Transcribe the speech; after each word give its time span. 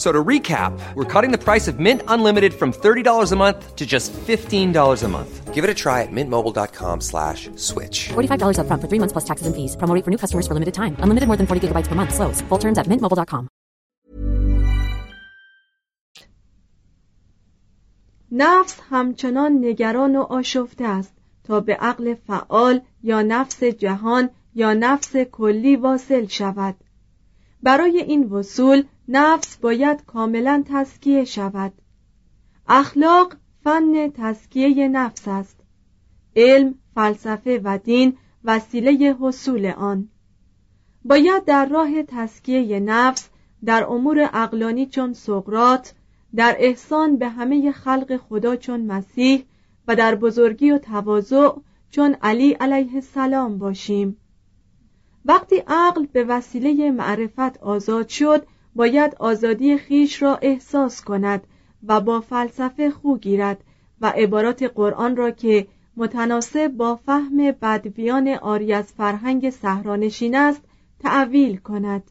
So 0.00 0.10
to 0.10 0.24
recap, 0.24 0.72
we're 0.94 1.04
cutting 1.04 1.30
the 1.30 1.36
price 1.36 1.68
of 1.68 1.78
Mint 1.78 2.00
Unlimited 2.08 2.54
from 2.54 2.72
$30 2.72 3.32
a 3.32 3.36
month 3.36 3.76
to 3.76 3.84
just 3.84 4.14
$15 4.14 5.02
a 5.02 5.08
month. 5.08 5.54
Give 5.54 5.62
it 5.62 5.68
a 5.68 5.74
try 5.74 6.00
at 6.04 6.08
mintmobile.com 6.10 7.02
slash 7.02 7.50
switch. 7.56 8.08
$45 8.08 8.56
upfront 8.60 8.80
for 8.80 8.88
three 8.88 9.00
months 9.02 9.12
plus 9.12 9.26
taxes 9.30 9.46
and 9.46 9.54
fees. 9.54 9.76
Promo 9.76 9.92
rate 9.94 10.04
for 10.06 10.10
new 10.10 10.16
customers 10.24 10.46
for 10.48 10.54
limited 10.54 10.72
time. 10.72 10.96
Unlimited 11.04 11.28
more 11.28 11.36
than 11.36 11.46
40 11.46 11.60
gigabytes 11.68 11.86
per 11.86 11.96
month. 12.00 12.14
Slows. 12.14 12.40
Full 12.48 12.60
terms 12.64 12.78
at 12.78 12.86
mintmobile.com. 12.86 13.48
نفس 18.32 18.80
همچنان 18.90 19.64
نگران 19.64 20.16
و 20.16 20.22
آشفته 20.22 20.84
است 20.84 21.12
تا 21.44 21.60
به 21.60 21.74
عقل 21.74 22.14
فعال 22.14 22.80
یا 23.02 23.22
نفس 23.22 23.64
جهان 23.64 24.30
یا 24.54 24.74
نفس 24.74 25.16
کلی 25.16 25.76
واصل 25.76 26.26
شود 26.26 26.74
برای 27.62 28.00
این 28.00 28.24
وصول 28.24 28.84
نفس 29.07 29.57
باید 29.57 30.05
کاملا 30.05 30.63
تسکیه 30.67 31.23
شود. 31.23 31.73
اخلاق 32.67 33.35
فن 33.63 34.09
تسکیه 34.09 34.87
نفس 34.87 35.27
است. 35.27 35.59
علم 36.35 36.75
فلسفه 36.95 37.61
و 37.63 37.77
دین 37.77 38.17
وسیله 38.43 39.17
حصول 39.19 39.65
آن. 39.65 40.09
باید 41.03 41.45
در 41.45 41.65
راه 41.65 42.03
تسکیه 42.03 42.79
نفس 42.79 43.29
در 43.65 43.83
امور 43.83 44.29
اقلانی 44.33 44.85
چون 44.85 45.13
سقرات 45.13 45.93
در 46.35 46.55
احسان 46.59 47.17
به 47.17 47.29
همه 47.29 47.71
خلق 47.71 48.17
خدا 48.17 48.55
چون 48.55 48.85
مسیح 48.85 49.45
و 49.87 49.95
در 49.95 50.15
بزرگی 50.15 50.71
و 50.71 50.77
تواضع 50.77 51.49
چون 51.89 52.15
علی 52.21 52.51
علیه 52.51 52.95
السلام 52.95 53.57
باشیم. 53.57 54.17
وقتی 55.25 55.63
عقل 55.67 56.05
به 56.05 56.23
وسیله 56.23 56.91
معرفت 56.91 57.57
آزاد 57.57 58.07
شد 58.07 58.47
باید 58.75 59.15
آزادی 59.19 59.77
خیش 59.77 60.21
را 60.21 60.35
احساس 60.35 61.01
کند 61.01 61.47
و 61.87 62.01
با 62.01 62.21
فلسفه 62.21 62.89
خو 62.89 63.17
گیرد 63.17 63.63
و 64.01 64.07
عبارات 64.07 64.63
قرآن 64.63 65.15
را 65.15 65.31
که 65.31 65.67
متناسب 65.97 66.67
با 66.67 66.95
فهم 66.95 67.51
بدویان 67.51 68.27
آری 68.27 68.73
از 68.73 68.93
فرهنگ 68.93 69.49
صحرانشین 69.49 70.35
است 70.35 70.61
تعویل 70.99 71.57
کند. 71.57 72.03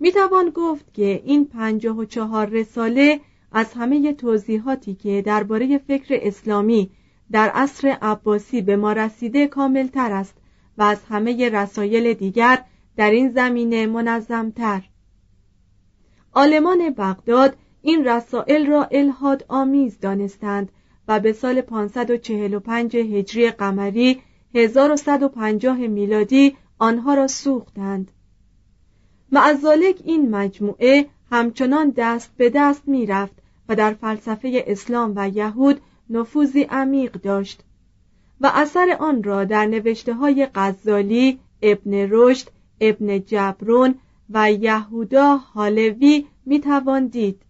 می‌توان 0.00 0.50
گفت 0.50 0.94
که 0.94 1.22
این 1.24 1.44
پنجاه 1.44 1.96
و 1.96 2.04
چهار 2.04 2.46
رساله 2.46 3.20
از 3.52 3.72
همه 3.72 4.12
توضیحاتی 4.12 4.94
که 4.94 5.22
درباره 5.22 5.78
فکر 5.78 6.18
اسلامی 6.22 6.90
در 7.30 7.48
عصر 7.48 7.88
عباسی 8.02 8.62
به 8.62 8.76
ما 8.76 8.92
رسیده 8.92 9.46
کامل 9.46 9.86
تر 9.86 10.12
است 10.12 10.34
و 10.78 10.82
از 10.82 11.04
همه 11.08 11.48
رسایل 11.48 12.14
دیگر 12.14 12.64
در 12.96 13.10
این 13.10 13.30
زمینه 13.30 13.86
منظمتر. 13.86 14.82
آلمان 16.34 16.90
بغداد 16.90 17.56
این 17.82 18.04
رسائل 18.04 18.66
را 18.66 18.84
الهاد 18.84 19.44
آمیز 19.48 20.00
دانستند 20.00 20.72
و 21.08 21.20
به 21.20 21.32
سال 21.32 21.60
545 21.60 22.96
هجری 22.96 23.50
قمری 23.50 24.20
1150 24.54 25.76
میلادی 25.76 26.56
آنها 26.78 27.14
را 27.14 27.26
سوختند. 27.26 28.10
معذالک 29.32 30.02
این 30.04 30.30
مجموعه 30.30 31.06
همچنان 31.30 31.92
دست 31.96 32.32
به 32.36 32.50
دست 32.54 32.88
می 32.88 33.06
رفت 33.06 33.34
و 33.68 33.74
در 33.74 33.94
فلسفه 33.94 34.64
اسلام 34.66 35.12
و 35.16 35.28
یهود 35.28 35.80
نفوذی 36.10 36.62
عمیق 36.62 37.12
داشت 37.12 37.64
و 38.40 38.50
اثر 38.54 38.96
آن 39.00 39.22
را 39.22 39.44
در 39.44 39.66
نوشته 39.66 40.14
های 40.14 40.48
غزالی، 40.54 41.40
ابن 41.62 42.08
رشد، 42.10 42.48
ابن 42.80 43.18
جبرون 43.18 43.94
و 44.34 44.52
یهودا 44.52 45.36
حالوی 45.36 46.26
می‌توان 46.46 47.06
دید. 47.06 47.42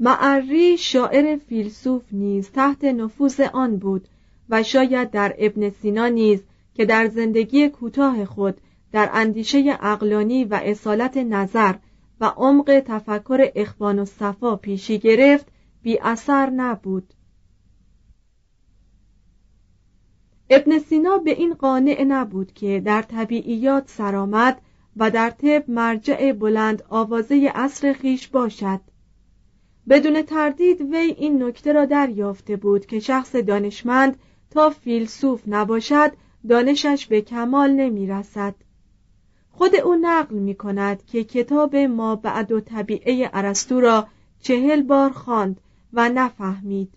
معری 0.00 0.78
شاعر 0.78 1.36
فیلسوف 1.36 2.02
نیز 2.12 2.50
تحت 2.50 2.84
نفوذ 2.84 3.40
آن 3.40 3.76
بود 3.76 4.08
و 4.48 4.62
شاید 4.62 5.10
در 5.10 5.34
ابن 5.38 5.70
سینا 5.70 6.08
نیز 6.08 6.42
که 6.74 6.84
در 6.84 7.06
زندگی 7.06 7.68
کوتاه 7.68 8.24
خود 8.24 8.60
در 8.92 9.10
اندیشه 9.12 9.78
اقلانی 9.80 10.44
و 10.44 10.60
اصالت 10.62 11.16
نظر 11.16 11.74
و 12.20 12.24
عمق 12.24 12.82
تفکر 12.86 13.50
اخوان 13.54 13.98
و 13.98 14.04
صفا 14.04 14.56
پیشی 14.56 14.98
گرفت 14.98 15.46
بی 15.82 15.98
اثر 15.98 16.50
نبود. 16.50 17.14
ابن 20.50 20.78
سینا 20.78 21.18
به 21.18 21.30
این 21.30 21.54
قانع 21.54 22.04
نبود 22.08 22.52
که 22.52 22.82
در 22.84 23.02
طبیعیات 23.02 23.88
سرآمد 23.88 24.60
و 24.96 25.10
در 25.10 25.30
طب 25.30 25.64
مرجع 25.70 26.32
بلند 26.32 26.82
آوازه 26.88 27.52
اصر 27.54 27.92
خیش 27.92 28.28
باشد 28.28 28.80
بدون 29.88 30.22
تردید 30.22 30.80
وی 30.80 30.96
این 30.96 31.42
نکته 31.42 31.72
را 31.72 31.84
دریافته 31.84 32.56
بود 32.56 32.86
که 32.86 33.00
شخص 33.00 33.36
دانشمند 33.36 34.16
تا 34.50 34.70
فیلسوف 34.70 35.42
نباشد 35.46 36.12
دانشش 36.48 37.06
به 37.06 37.20
کمال 37.20 37.70
نمی 37.70 38.06
رسد. 38.06 38.54
خود 39.50 39.76
او 39.76 39.94
نقل 39.94 40.34
می 40.36 40.54
کند 40.54 41.06
که 41.06 41.24
کتاب 41.24 41.76
ما 41.76 42.16
بعد 42.16 42.52
و 42.52 42.60
طبیعه 42.60 43.30
ارسطو 43.32 43.80
را 43.80 44.06
چهل 44.40 44.82
بار 44.82 45.10
خواند 45.10 45.60
و 45.92 46.08
نفهمید 46.08 46.94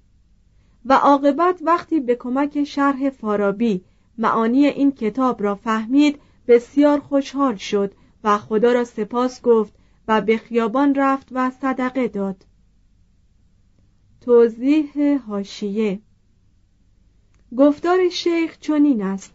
و 0.85 0.93
عاقبت 0.93 1.59
وقتی 1.61 1.99
به 1.99 2.15
کمک 2.15 2.63
شرح 2.63 3.09
فارابی 3.09 3.83
معانی 4.17 4.65
این 4.65 4.91
کتاب 4.91 5.43
را 5.43 5.55
فهمید 5.55 6.19
بسیار 6.47 6.99
خوشحال 6.99 7.55
شد 7.55 7.93
و 8.23 8.37
خدا 8.37 8.71
را 8.71 8.83
سپاس 8.83 9.41
گفت 9.41 9.73
و 10.07 10.21
به 10.21 10.37
خیابان 10.37 10.95
رفت 10.95 11.27
و 11.31 11.49
صدقه 11.49 12.07
داد. 12.07 12.45
توضیح 14.21 15.17
هاشیه 15.27 16.01
گفتار 17.57 18.09
شیخ 18.09 18.59
چنین 18.59 19.01
است. 19.01 19.33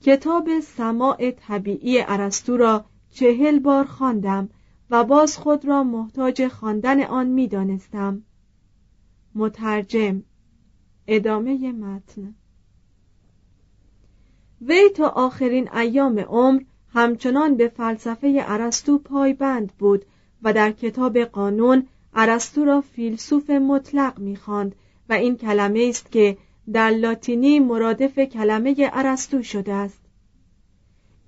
کتاب 0.00 0.60
سماع 0.60 1.30
طبیعی 1.30 2.00
ارسطو 2.00 2.56
را 2.56 2.84
چهل 3.10 3.58
بار 3.58 3.84
خواندم 3.84 4.48
و 4.90 5.04
باز 5.04 5.38
خود 5.38 5.64
را 5.64 5.84
محتاج 5.84 6.48
خواندن 6.48 7.02
آن 7.02 7.26
می‌دانستم. 7.26 8.22
مترجم. 9.34 10.22
ادامه 11.06 11.72
متن. 11.72 12.34
وی 14.66 14.88
تا 14.88 15.08
آخرین 15.08 15.74
ایام 15.74 16.18
عمر 16.18 16.62
همچنان 16.94 17.56
به 17.56 17.68
فلسفه 17.68 18.44
ارسطو 18.46 18.98
پایبند 18.98 19.72
بود 19.78 20.04
و 20.42 20.52
در 20.52 20.72
کتاب 20.72 21.18
قانون 21.18 21.86
ارسطو 22.14 22.64
را 22.64 22.80
فیلسوف 22.80 23.50
مطلق 23.50 24.18
می‌خواند 24.18 24.74
و 25.08 25.12
این 25.12 25.36
کلمه 25.36 25.86
است 25.88 26.12
که 26.12 26.36
در 26.72 26.90
لاتینی 26.90 27.58
مرادف 27.60 28.18
کلمه 28.18 28.90
ارسطو 28.92 29.42
شده 29.42 29.72
است. 29.72 30.00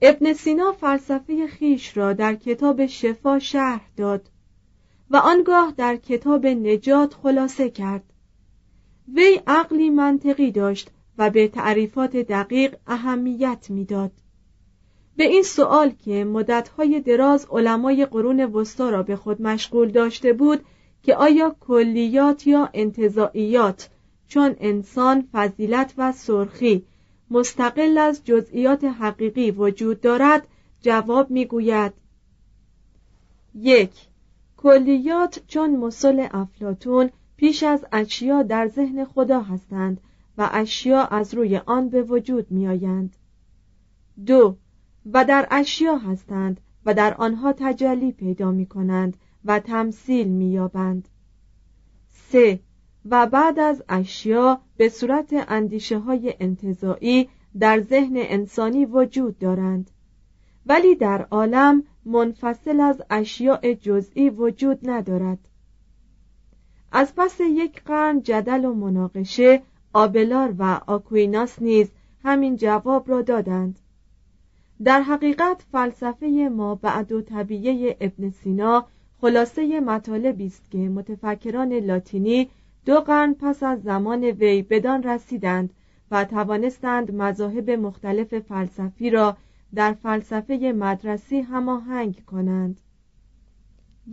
ابن 0.03 0.33
سینا 0.33 0.73
فلسفه 0.73 1.47
خیش 1.47 1.97
را 1.97 2.13
در 2.13 2.35
کتاب 2.35 2.87
شفا 2.87 3.39
شرح 3.39 3.91
داد 3.97 4.31
و 5.11 5.17
آنگاه 5.17 5.75
در 5.77 5.97
کتاب 5.97 6.47
نجات 6.47 7.15
خلاصه 7.15 7.71
کرد. 7.71 8.13
وی 9.15 9.41
عقلی 9.47 9.91
منطقی 9.91 10.51
داشت 10.51 10.91
و 11.19 11.31
به 11.31 11.49
تعریفات 11.49 12.17
دقیق 12.17 12.77
اهمیت 12.87 13.67
می‌داد. 13.71 14.13
به 15.17 15.25
این 15.25 15.43
سؤال 15.43 15.91
که 15.91 16.25
مدتهای 16.25 17.01
دراز 17.01 17.47
علمای 17.51 18.07
قرون 18.07 18.41
وسطا 18.41 18.91
را 18.91 19.03
به 19.03 19.17
خود 19.17 19.43
مشغول 19.43 19.89
داشته 19.89 20.33
بود 20.33 20.65
که 21.03 21.17
آیا 21.17 21.57
کلیات 21.61 22.47
یا 22.47 22.69
انتظائیات 22.75 23.89
چون 24.29 24.57
انسان 24.61 25.29
فضیلت 25.33 25.95
و 25.99 26.13
سرخی 26.13 26.87
مستقل 27.31 27.99
از 27.99 28.25
جزئیات 28.25 28.85
حقیقی 28.85 29.51
وجود 29.51 30.01
دارد 30.01 30.47
جواب 30.81 31.31
می‌گوید 31.31 31.93
یک 33.55 33.91
کلیات 34.57 35.41
چون 35.47 35.77
مسل 35.77 36.27
افلاتون 36.31 37.11
پیش 37.37 37.63
از 37.63 37.85
اشیا 37.93 38.43
در 38.43 38.69
ذهن 38.69 39.05
خدا 39.05 39.41
هستند 39.41 40.01
و 40.39 40.51
اشیا 40.53 41.05
از 41.05 41.35
روی 41.35 41.57
آن 41.57 41.89
به 41.89 42.03
وجود 42.03 42.51
می 42.51 42.69
آیند. 42.69 43.17
دو 44.27 44.57
و 45.13 45.25
در 45.25 45.49
اشیا 45.51 45.97
هستند 45.97 46.61
و 46.87 46.95
در 46.95 47.15
آنها 47.15 47.53
تجلی 47.53 48.13
پیدا 48.13 48.51
می 48.51 48.67
کنند 48.67 49.17
و 49.45 49.59
تمثیل 49.59 50.29
می 50.29 50.51
یابند. 50.51 51.09
سه 52.09 52.61
و 53.05 53.27
بعد 53.27 53.59
از 53.59 53.83
اشیا 53.89 54.61
به 54.77 54.89
صورت 54.89 55.45
اندیشه 55.49 55.99
های 55.99 56.35
انتظاعی 56.41 57.29
در 57.59 57.81
ذهن 57.81 58.15
انسانی 58.17 58.87
وجود 58.87 59.39
دارند 59.39 59.91
ولی 60.67 60.95
در 60.95 61.23
عالم 61.31 61.83
منفصل 62.05 62.81
از 62.81 63.03
اشیاء 63.11 63.73
جزئی 63.73 64.31
وجود 64.31 64.91
ندارد 64.91 65.39
از 66.93 67.15
پس 67.17 67.41
یک 67.41 67.83
قرن 67.83 68.23
جدل 68.23 68.65
و 68.65 68.75
مناقشه 68.75 69.63
آبلار 69.95 70.55
و 70.59 70.81
آکویناس 70.87 71.63
نیز 71.63 71.91
همین 72.25 72.57
جواب 72.57 73.11
را 73.11 73.23
دادند. 73.23 73.79
در 74.85 75.01
حقیقت 75.01 75.65
فلسفه 75.73 76.51
ما 76.53 76.75
بعد 76.75 77.13
و 77.13 77.21
طبیعه 77.21 77.97
ابن 78.01 78.31
سینا 78.31 78.87
خلاصه 79.21 79.81
مطالبی 79.81 80.47
است 80.47 80.71
که 80.71 80.79
متفکران 80.79 81.73
لاتینی 81.73 82.51
دو 82.85 83.01
قرن 83.01 83.35
پس 83.35 83.63
از 83.63 83.83
زمان 83.83 84.25
وی 84.25 84.63
بدان 84.63 85.03
رسیدند 85.03 85.71
و 86.11 86.25
توانستند 86.25 87.15
مذاهب 87.15 87.71
مختلف 87.71 88.39
فلسفی 88.39 89.11
را 89.11 89.37
در 89.75 89.93
فلسفه 89.93 90.75
مدرسی 90.77 91.41
هماهنگ 91.41 92.25
کنند. 92.25 92.81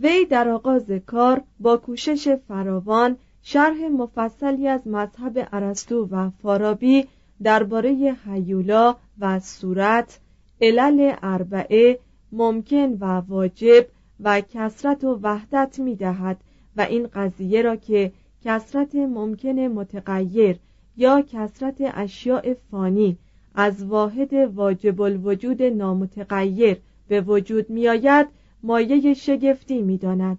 وی 0.00 0.24
در 0.24 0.48
آغاز 0.48 0.90
کار 0.90 1.42
با 1.60 1.76
کوشش 1.76 2.28
فراوان 2.48 3.16
شرح 3.42 3.88
مفصلی 3.88 4.68
از 4.68 4.86
مذهب 4.86 5.48
ارسطو 5.52 6.08
و 6.10 6.30
فارابی 6.30 7.06
درباره 7.42 7.90
حیولا 8.26 8.96
و 9.18 9.40
صورت 9.40 10.20
علل 10.60 11.14
اربعه 11.22 11.98
ممکن 12.32 12.96
و 13.00 13.04
واجب 13.04 13.86
و 14.20 14.40
کسرت 14.40 15.04
و 15.04 15.18
وحدت 15.22 15.78
می 15.78 15.96
دهد 15.96 16.36
و 16.76 16.80
این 16.80 17.06
قضیه 17.06 17.62
را 17.62 17.76
که 17.76 18.12
کسرت 18.44 18.94
ممکن 18.94 19.58
متغیر 19.58 20.56
یا 20.96 21.22
کسرت 21.22 21.76
اشیاء 21.80 22.54
فانی 22.70 23.18
از 23.54 23.84
واحد 23.84 24.32
واجب 24.32 25.00
الوجود 25.00 25.62
نامتغیر 25.62 26.76
به 27.08 27.20
وجود 27.20 27.70
می 27.70 27.88
آید 27.88 28.26
مایه 28.62 29.14
شگفتی 29.14 29.82
می 29.82 29.98
داند. 29.98 30.38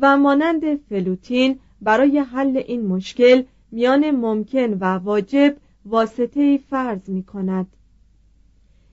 و 0.00 0.16
مانند 0.16 0.76
فلوتین 0.76 1.58
برای 1.82 2.18
حل 2.18 2.56
این 2.66 2.86
مشکل 2.86 3.42
میان 3.70 4.10
ممکن 4.10 4.74
و 4.74 4.84
واجب 4.84 5.56
واسطه 5.84 6.58
فرض 6.70 7.08
می 7.08 7.22
کند. 7.22 7.66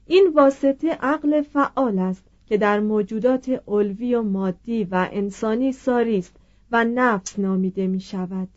این 0.06 0.32
واسطه 0.36 0.90
عقل 0.90 1.42
فعال 1.42 2.00
است 2.00 2.24
که 2.46 2.58
در 2.58 2.80
موجودات 2.80 3.62
علوی 3.68 4.16
و 4.16 4.22
مادی 4.22 4.84
و 4.84 5.10
انسانی 5.12 5.72
ساری 5.72 6.18
است 6.18 6.36
و 6.72 6.84
نفس 6.84 7.40
نامیده 7.40 7.88
می 7.88 8.00
شود. 8.00 8.48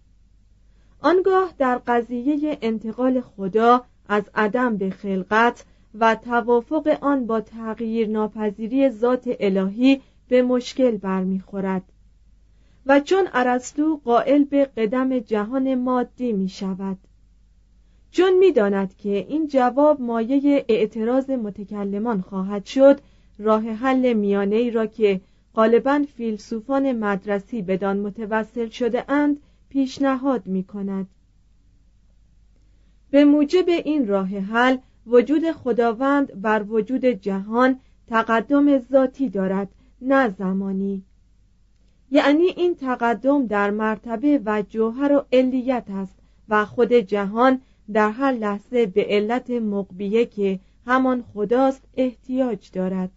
آنگاه 1.01 1.55
در 1.59 1.79
قضیه 1.87 2.59
انتقال 2.63 3.21
خدا 3.21 3.85
از 4.09 4.23
عدم 4.35 4.77
به 4.77 4.91
خلقت 4.91 5.65
و 5.95 6.15
توافق 6.15 6.99
آن 7.01 7.27
با 7.27 7.41
تغییر 7.41 8.09
ناپذیری 8.09 8.91
ذات 8.91 9.37
الهی 9.41 10.01
به 10.29 10.43
مشکل 10.43 10.97
برمیخورد 10.97 11.83
و 12.89 13.01
چون 13.01 13.29
ارسطو 13.33 14.01
قائل 14.05 14.45
به 14.45 14.65
قدم 14.65 15.19
جهان 15.19 15.75
مادی 15.75 16.33
می 16.33 16.49
شود 16.49 16.99
چون 18.11 18.39
می‌داند 18.39 18.97
که 18.97 19.27
این 19.29 19.47
جواب 19.47 20.01
مایه 20.01 20.65
اعتراض 20.69 21.31
متکلمان 21.31 22.21
خواهد 22.21 22.65
شد 22.65 23.01
راه 23.39 23.63
حل 23.63 24.13
میانه 24.13 24.57
ای 24.57 24.71
را 24.71 24.87
که 24.87 25.21
غالبا 25.55 26.05
فیلسوفان 26.17 26.93
مدرسی 26.93 27.63
بدان 27.63 27.99
متوسل 27.99 28.69
شده 28.69 29.13
اند 29.13 29.41
پیشنهاد 29.69 30.47
می 30.47 30.65
کند. 30.65 31.07
به 33.11 33.25
موجب 33.25 33.69
این 33.69 34.07
راه 34.07 34.29
حل 34.29 34.77
وجود 35.07 35.53
خداوند 35.53 36.43
بر 36.43 36.63
وجود 36.63 37.05
جهان 37.05 37.81
تقدم 38.07 38.79
ذاتی 38.79 39.29
دارد 39.29 39.69
نه 40.01 40.29
زمانی 40.29 41.05
یعنی 42.11 42.43
این 42.57 42.75
تقدم 42.75 43.47
در 43.47 43.71
مرتبه 43.71 44.41
و 44.47 44.63
جوهر 44.63 45.13
و 45.13 45.27
علیت 45.33 45.85
است 45.91 46.19
و 46.49 46.65
خود 46.65 46.93
جهان 46.93 47.61
در 47.93 48.11
هر 48.11 48.33
لحظه 48.33 48.87
به 48.87 49.07
علت 49.09 49.51
مقبیه 49.51 50.27
که 50.27 50.61
همان 50.87 51.25
خداست 51.35 51.83
احتیاج 51.97 52.71
دارد. 52.73 53.11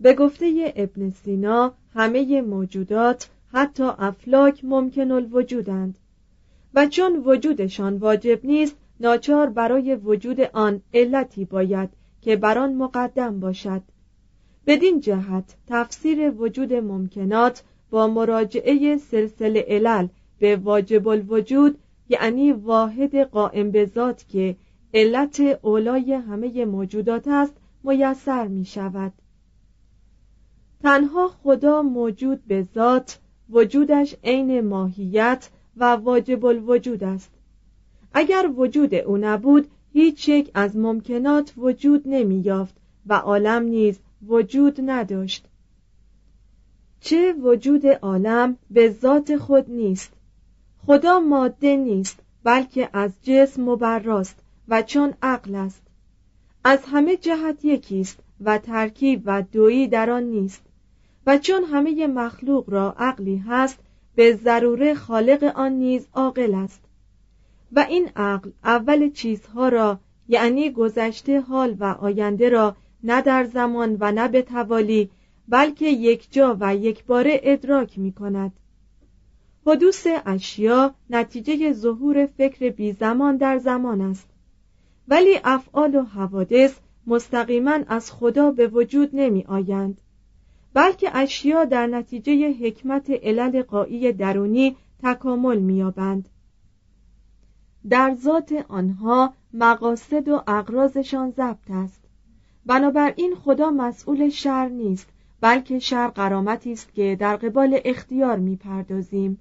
به 0.00 0.14
گفته 0.14 0.72
ابن 0.76 1.10
سینا 1.10 1.74
همه 1.94 2.40
موجودات 2.40 3.30
حتی 3.52 3.82
افلاک 3.98 4.64
ممکن 4.64 5.10
الوجودند 5.10 5.98
و 6.74 6.86
چون 6.86 7.22
وجودشان 7.26 7.96
واجب 7.96 8.46
نیست 8.46 8.76
ناچار 9.00 9.50
برای 9.50 9.94
وجود 9.94 10.40
آن 10.40 10.82
علتی 10.94 11.44
باید 11.44 11.90
که 12.20 12.36
بر 12.36 12.58
آن 12.58 12.74
مقدم 12.74 13.40
باشد. 13.40 13.82
بدین 14.66 15.00
جهت 15.00 15.56
تفسیر 15.66 16.30
وجود 16.30 16.72
ممکنات 16.72 17.62
با 17.90 18.06
مراجعه 18.06 18.96
سلسله 18.96 19.64
علل 19.68 20.08
به 20.38 20.56
واجب 20.56 21.08
الوجود 21.08 21.78
یعنی 22.08 22.52
واحد 22.52 23.16
قائم 23.16 23.70
به 23.70 23.84
ذات 23.86 24.24
که 24.28 24.56
علت 24.94 25.40
اولای 25.62 26.12
همه 26.12 26.64
موجودات 26.64 27.28
است 27.28 27.54
میسر 27.84 28.48
می 28.48 28.64
شود 28.64 29.12
تنها 30.82 31.28
خدا 31.28 31.82
موجود 31.82 32.46
به 32.46 32.66
ذات 32.74 33.18
وجودش 33.50 34.16
عین 34.24 34.60
ماهیت 34.60 35.50
و 35.76 35.84
واجب 35.84 36.44
الوجود 36.44 37.04
است. 37.04 37.30
اگر 38.14 38.50
وجود 38.56 38.94
او 38.94 39.16
نبود 39.16 39.68
هیچ 39.92 40.28
یک 40.28 40.50
از 40.54 40.76
ممکنات 40.76 41.52
وجود 41.56 42.02
نمی 42.06 42.42
یافت 42.44 42.76
و 43.06 43.14
عالم 43.14 43.62
نیز 43.62 43.98
وجود 44.26 44.80
نداشت. 44.84 45.48
چه 47.00 47.32
وجود 47.32 47.86
عالم 47.86 48.56
به 48.70 48.90
ذات 48.90 49.36
خود 49.36 49.70
نیست. 49.70 50.12
خدا 50.86 51.20
ماده 51.20 51.76
نیست 51.76 52.20
بلکه 52.44 52.88
از 52.92 53.12
جسم 53.22 53.62
مبراست 53.62 54.38
و 54.68 54.82
چون 54.82 55.14
عقل 55.22 55.54
است. 55.54 55.82
از 56.64 56.84
همه 56.86 57.16
جهت 57.16 57.64
یکیست 57.64 58.18
و 58.40 58.58
ترکیب 58.58 59.22
و 59.24 59.42
دویی 59.42 59.88
در 59.88 60.10
آن 60.10 60.22
نیست. 60.22 60.62
و 61.26 61.38
چون 61.38 61.64
همه 61.64 62.06
مخلوق 62.06 62.70
را 62.70 62.94
عقلی 62.98 63.36
هست 63.36 63.78
به 64.14 64.36
ضروره 64.36 64.94
خالق 64.94 65.52
آن 65.54 65.72
نیز 65.72 66.06
عاقل 66.12 66.54
است. 66.54 66.80
و 67.72 67.86
این 67.88 68.10
عقل 68.16 68.50
اول 68.64 69.10
چیزها 69.10 69.68
را 69.68 70.00
یعنی 70.28 70.70
گذشته 70.70 71.40
حال 71.40 71.76
و 71.80 71.84
آینده 71.84 72.48
را 72.48 72.76
نه 73.04 73.22
در 73.22 73.44
زمان 73.44 73.96
و 74.00 74.12
نه 74.12 74.28
به 74.28 74.42
توالی 74.42 75.10
بلکه 75.48 75.86
یک 75.86 76.32
جا 76.32 76.56
و 76.60 76.76
یک 76.76 77.04
باره 77.04 77.40
ادراک 77.42 77.98
می 77.98 78.12
کند 78.12 78.52
حدوث 79.66 80.06
اشیا 80.26 80.94
نتیجه 81.10 81.72
ظهور 81.72 82.26
فکر 82.26 82.70
بی 82.70 82.92
زمان 82.92 83.36
در 83.36 83.58
زمان 83.58 84.00
است. 84.00 84.28
ولی 85.08 85.40
افعال 85.44 85.94
و 85.94 86.02
حوادث 86.02 86.74
مستقیما 87.06 87.78
از 87.88 88.12
خدا 88.12 88.50
به 88.50 88.66
وجود 88.66 89.10
نمی 89.12 89.44
آیند 89.48 90.00
بلکه 90.74 91.16
اشیا 91.16 91.64
در 91.64 91.86
نتیجه 91.86 92.52
حکمت 92.52 93.10
علل 93.10 93.62
قایی 93.62 94.12
درونی 94.12 94.76
تکامل 95.02 95.58
میابند 95.58 96.28
در 97.88 98.14
ذات 98.14 98.64
آنها 98.68 99.34
مقاصد 99.52 100.28
و 100.28 100.42
اقرازشان 100.46 101.30
ضبط 101.30 101.70
است. 101.70 102.01
بنابراین 102.66 103.34
خدا 103.34 103.70
مسئول 103.70 104.28
شر 104.28 104.68
نیست 104.68 105.08
بلکه 105.40 105.78
شر 105.78 106.08
قرامتی 106.08 106.72
است 106.72 106.94
که 106.94 107.16
در 107.20 107.36
قبال 107.36 107.80
اختیار 107.84 108.38
می‌پردازیم. 108.38 109.38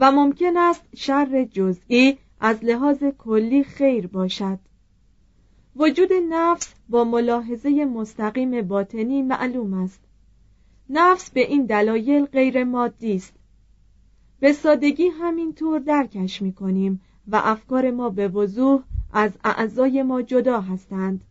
و 0.00 0.12
ممکن 0.12 0.56
است 0.56 0.84
شر 0.96 1.44
جزئی 1.44 2.18
از 2.40 2.64
لحاظ 2.64 3.04
کلی 3.18 3.64
خیر 3.64 4.06
باشد. 4.06 4.58
وجود 5.76 6.08
نفس 6.30 6.74
با 6.88 7.04
ملاحظه 7.04 7.84
مستقیم 7.84 8.62
باطنی 8.62 9.22
معلوم 9.22 9.74
است. 9.74 10.00
نفس 10.90 11.30
به 11.30 11.40
این 11.40 11.66
دلایل 11.66 12.24
غیر 12.24 12.64
مادی 12.64 13.14
است. 13.14 13.34
به 14.40 14.52
سادگی 14.52 15.08
همینطور 15.08 15.78
درکش 15.78 16.42
می 16.42 16.52
کنیم 16.52 17.00
و 17.28 17.40
افکار 17.44 17.90
ما 17.90 18.10
به 18.10 18.28
وضوح 18.28 18.82
از 19.12 19.32
اعضای 19.44 20.02
ما 20.02 20.22
جدا 20.22 20.60
هستند. 20.60 21.24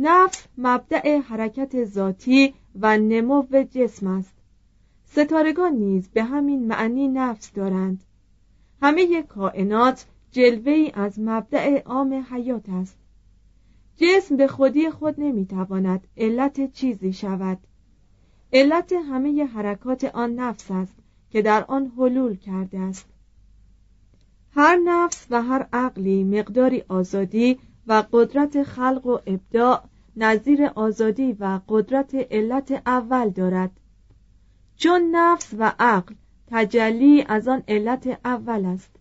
نفس 0.00 0.46
مبدع 0.58 1.18
حرکت 1.18 1.84
ذاتی 1.84 2.54
و 2.80 2.98
نمو 2.98 3.42
جسم 3.70 4.06
است. 4.06 4.34
ستارگان 5.04 5.72
نیز 5.72 6.08
به 6.08 6.24
همین 6.24 6.66
معنی 6.66 7.08
نفس 7.08 7.52
دارند. 7.52 8.04
همه 8.82 9.22
کائنات 9.22 10.06
جلوه 10.32 10.90
از 10.94 11.20
مبدع 11.20 11.82
عام 11.82 12.26
حیات 12.30 12.68
است. 12.68 12.96
جسم 13.96 14.36
به 14.36 14.46
خودی 14.46 14.90
خود 14.90 15.14
نمی‌تواند 15.18 16.06
علت 16.16 16.72
چیزی 16.72 17.12
شود. 17.12 17.58
علت 18.52 18.92
همه 18.92 19.44
حرکات 19.44 20.04
آن 20.04 20.34
نفس 20.34 20.70
است 20.70 20.94
که 21.30 21.42
در 21.42 21.64
آن 21.64 21.92
حلول 21.96 22.36
کرده 22.36 22.78
است. 22.78 23.06
هر 24.54 24.76
نفس 24.76 25.26
و 25.30 25.42
هر 25.42 25.68
عقلی 25.72 26.24
مقداری 26.24 26.82
آزادی 26.88 27.58
و 27.88 28.04
قدرت 28.12 28.62
خلق 28.62 29.06
و 29.06 29.18
ابداع 29.26 29.84
نظیر 30.16 30.64
آزادی 30.64 31.32
و 31.32 31.60
قدرت 31.68 32.14
علت 32.14 32.82
اول 32.86 33.30
دارد. 33.30 33.70
چون 34.76 35.10
نفس 35.12 35.54
و 35.58 35.72
عقل 35.78 36.14
تجلی 36.46 37.24
از 37.28 37.48
آن 37.48 37.62
علت 37.68 38.18
اول 38.24 38.64
است. 38.64 38.96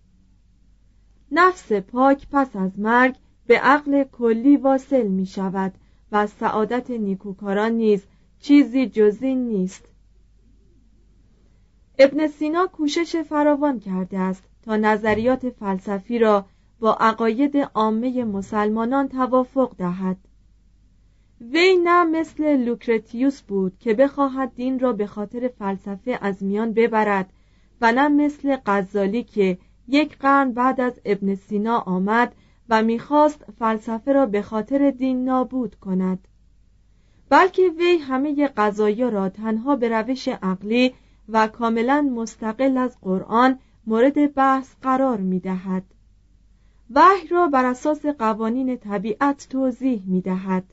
نفس 1.32 1.72
پاک 1.72 2.28
پس 2.32 2.56
از 2.56 2.80
مرگ 2.80 3.16
به 3.48 3.60
عقل 3.60 4.04
کلی 4.04 4.58
واصل 4.58 5.08
می 5.08 5.26
شود 5.26 5.74
و 6.12 6.28
سعادت 6.28 6.92
نیکوکاران 6.92 7.72
نیز 7.72 8.06
چیزی 8.40 8.88
جز 8.88 9.18
این 9.22 9.48
نیست. 9.48 9.86
ابن 12.00 12.28
سینا 12.28 12.68
کوشش 12.68 13.16
فراوان 13.16 13.80
کرده 13.80 14.20
است 14.20 14.44
تا 14.62 14.76
نظریات 14.76 15.50
فلسفی 15.50 16.20
را 16.20 16.46
با 16.80 16.94
عقاید 16.94 17.58
عامه 17.58 18.24
مسلمانان 18.24 19.08
توافق 19.08 19.76
دهد 19.78 20.18
وی 21.42 21.78
نه 21.84 22.04
مثل 22.04 22.58
لوکرتیوس 22.58 23.42
بود 23.42 23.80
که 23.80 23.94
بخواهد 23.94 24.56
دین 24.56 24.80
را 24.80 24.94
به 24.94 25.08
خاطر 25.08 25.48
فلسفه 25.48 26.20
از 26.22 26.44
میان 26.44 26.74
ببرد 26.74 27.34
و 27.82 27.92
نه 27.92 28.08
مثل 28.08 28.58
غزالی 28.66 29.24
که 29.24 29.58
یک 29.88 30.18
قرن 30.18 30.52
بعد 30.52 30.82
از 30.82 31.02
ابن 31.06 31.36
سینا 31.36 31.78
آمد 31.78 32.36
و 32.70 32.84
می‌خواست 32.84 33.46
فلسفه 33.60 34.14
را 34.14 34.26
به 34.26 34.42
خاطر 34.42 34.92
دین 34.92 35.26
نابود 35.26 35.76
کند 35.76 36.28
بلکه 37.30 37.62
وی 37.78 37.98
همه 37.98 38.48
قضایا 38.48 39.10
را 39.10 39.30
تنها 39.30 39.76
به 39.76 39.90
روش 39.90 40.28
عقلی 40.28 40.94
و 41.30 41.48
کاملا 41.48 42.02
مستقل 42.02 42.78
از 42.78 42.98
قرآن 43.02 43.60
مورد 43.88 44.34
بحث 44.34 44.76
قرار 44.82 45.18
می 45.18 45.40
دهد. 45.40 45.84
وحی 46.96 47.28
را 47.28 47.48
بر 47.48 47.66
اساس 47.66 48.06
قوانین 48.06 48.78
طبیعت 48.78 49.48
توضیح 49.50 50.04
می 50.06 50.22
دهد. 50.22 50.64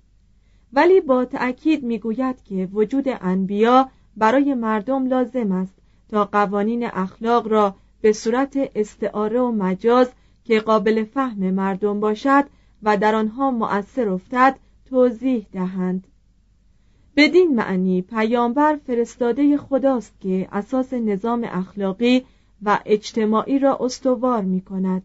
ولی 0.72 1.00
با 1.00 1.24
تأکید 1.24 1.82
می 1.82 1.98
گوید 1.98 2.42
که 2.42 2.68
وجود 2.72 3.04
انبیا 3.08 3.90
برای 4.16 4.54
مردم 4.54 5.06
لازم 5.06 5.52
است 5.52 5.74
تا 6.08 6.24
قوانین 6.24 6.86
اخلاق 6.86 7.48
را 7.48 7.74
به 8.00 8.12
صورت 8.12 8.70
استعاره 8.74 9.40
و 9.40 9.52
مجاز 9.52 10.12
که 10.44 10.60
قابل 10.60 11.04
فهم 11.04 11.50
مردم 11.50 12.00
باشد 12.00 12.44
و 12.82 12.96
در 12.96 13.14
آنها 13.14 13.50
مؤثر 13.50 14.08
افتد 14.08 14.58
توضیح 14.86 15.46
دهند 15.52 16.06
بدین 17.16 17.54
معنی 17.54 18.02
پیامبر 18.02 18.76
فرستاده 18.86 19.56
خداست 19.56 20.20
که 20.20 20.48
اساس 20.52 20.92
نظام 20.92 21.44
اخلاقی 21.44 22.24
و 22.62 22.78
اجتماعی 22.86 23.58
را 23.58 23.78
استوار 23.80 24.42
می 24.42 24.60
کند 24.60 25.02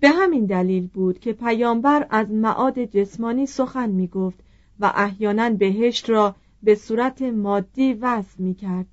به 0.00 0.08
همین 0.08 0.46
دلیل 0.46 0.86
بود 0.86 1.18
که 1.18 1.32
پیامبر 1.32 2.06
از 2.10 2.30
معاد 2.30 2.84
جسمانی 2.84 3.46
سخن 3.46 3.90
می 3.90 4.06
گفت 4.06 4.40
و 4.80 4.92
احیانا 4.94 5.50
بهشت 5.50 6.10
را 6.10 6.34
به 6.62 6.74
صورت 6.74 7.22
مادی 7.22 7.92
وضع 7.92 8.42
می 8.42 8.54
کرد 8.54 8.86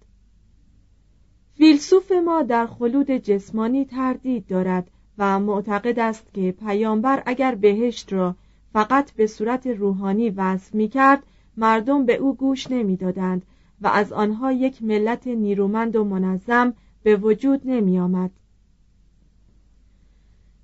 فیلسوف 1.57 2.11
ما 2.11 2.41
در 2.41 2.67
خلود 2.67 3.11
جسمانی 3.11 3.85
تردید 3.85 4.47
دارد 4.47 4.91
و 5.17 5.39
معتقد 5.39 5.99
است 5.99 6.33
که 6.33 6.51
پیامبر 6.51 7.23
اگر 7.25 7.55
بهشت 7.55 8.13
را 8.13 8.35
فقط 8.73 9.11
به 9.11 9.27
صورت 9.27 9.67
روحانی 9.67 10.29
وضع 10.29 10.77
می 10.77 10.87
کرد 10.87 11.23
مردم 11.57 12.05
به 12.05 12.15
او 12.15 12.35
گوش 12.35 12.71
نمی‌دادند 12.71 13.45
و 13.81 13.87
از 13.87 14.13
آنها 14.13 14.51
یک 14.51 14.83
ملت 14.83 15.27
نیرومند 15.27 15.95
و 15.95 16.03
منظم 16.03 16.73
به 17.03 17.15
وجود 17.15 17.61
نمی 17.65 17.99
آمد. 17.99 18.31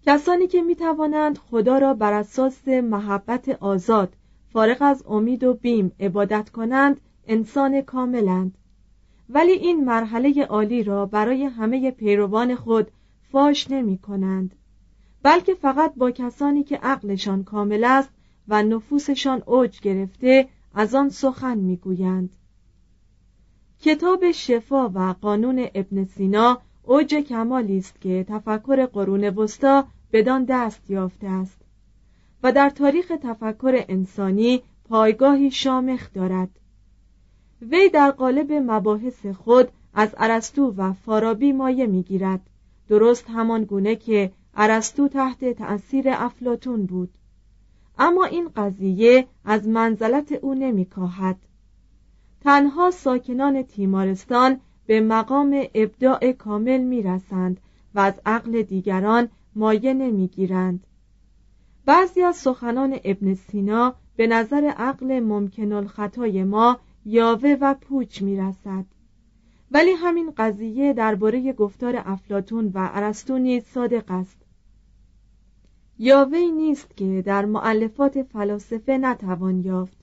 کسانی 0.05 0.47
که 0.47 0.61
می 0.61 0.75
توانند 0.75 1.37
خدا 1.37 1.77
را 1.77 1.93
بر 1.93 2.13
اساس 2.13 2.67
محبت 2.67 3.49
آزاد 3.49 4.13
فارغ 4.53 4.77
از 4.81 5.03
امید 5.07 5.43
و 5.43 5.53
بیم 5.53 5.91
عبادت 5.99 6.49
کنند 6.49 7.01
انسان 7.27 7.81
کاملند. 7.81 8.57
ولی 9.29 9.51
این 9.51 9.85
مرحله 9.85 10.43
عالی 10.43 10.83
را 10.83 11.05
برای 11.05 11.43
همه 11.43 11.91
پیروان 11.91 12.55
خود 12.55 12.91
فاش 13.31 13.71
نمی 13.71 13.97
کنند 13.97 14.55
بلکه 15.23 15.53
فقط 15.53 15.93
با 15.95 16.11
کسانی 16.11 16.63
که 16.63 16.77
عقلشان 16.77 17.43
کامل 17.43 17.83
است 17.83 18.09
و 18.47 18.63
نفوسشان 18.63 19.43
اوج 19.45 19.79
گرفته 19.79 20.47
از 20.73 20.95
آن 20.95 21.09
سخن 21.09 21.57
می‌گویند. 21.57 22.29
کتاب 23.81 24.31
شفا 24.31 24.89
و 24.89 25.15
قانون 25.21 25.67
ابن 25.75 26.05
سینا 26.05 26.61
اوج 26.83 27.15
کمالی 27.15 27.77
است 27.77 28.01
که 28.01 28.25
تفکر 28.29 28.85
قرون 28.85 29.23
وسطا 29.23 29.87
بدان 30.13 30.45
دست 30.45 30.89
یافته 30.89 31.27
است. 31.27 31.57
و 32.43 32.51
در 32.51 32.69
تاریخ 32.69 33.11
تفکر 33.23 33.85
انسانی 33.87 34.61
پایگاهی 34.89 35.51
شامخ 35.51 36.13
دارد. 36.13 36.49
وی 37.61 37.89
در 37.89 38.11
قالب 38.11 38.51
مباحث 38.51 39.25
خود 39.25 39.67
از 39.93 40.15
ارسطو 40.17 40.73
و 40.77 40.93
فارابی 40.93 41.51
مایه 41.51 41.87
می‌گیرد. 41.87 42.41
درست 42.89 43.29
همان 43.29 43.63
گونه 43.63 43.95
که 43.95 44.31
ارسطو 44.55 45.07
تحت 45.07 45.45
تأثیر 45.45 46.05
افلاتون 46.09 46.85
بود. 46.85 47.09
اما 47.99 48.25
این 48.25 48.49
قضیه 48.55 49.27
از 49.45 49.67
منزلت 49.67 50.31
او 50.31 50.53
نمیکاهد. 50.53 51.37
تنها 52.41 52.91
ساکنان 52.91 53.63
تیمارستان 53.63 54.59
به 54.85 55.01
مقام 55.01 55.63
ابداع 55.75 56.31
کامل 56.31 56.81
می‌رسند 56.81 57.59
و 57.95 57.99
از 57.99 58.13
عقل 58.25 58.61
دیگران 58.61 59.29
مایه 59.55 59.93
نمی‌گیرند. 59.93 60.87
بعضی 61.85 62.21
از 62.21 62.35
سخنان 62.35 62.99
ابن 63.03 63.33
سینا 63.33 63.95
به 64.15 64.27
نظر 64.27 64.73
عقل 64.77 65.19
ممکن 65.19 65.71
الخطای 65.71 66.43
ما 66.43 66.79
یاوه 67.05 67.57
و 67.61 67.73
پوچ 67.73 68.21
می‌رسد. 68.21 68.85
ولی 69.71 69.91
همین 69.91 70.33
قضیه 70.37 70.93
درباره 70.93 71.53
گفتار 71.53 71.93
افلاتون 72.05 72.71
و 72.73 72.89
ارسطو 72.93 73.37
نیز 73.37 73.63
صادق 73.63 74.11
است. 74.11 74.37
یاوی 75.99 76.51
نیست 76.51 76.97
که 76.97 77.21
در 77.25 77.45
معلفات 77.45 78.23
فلاسفه 78.23 78.97
نتوان 78.97 79.59
یافت. 79.59 79.97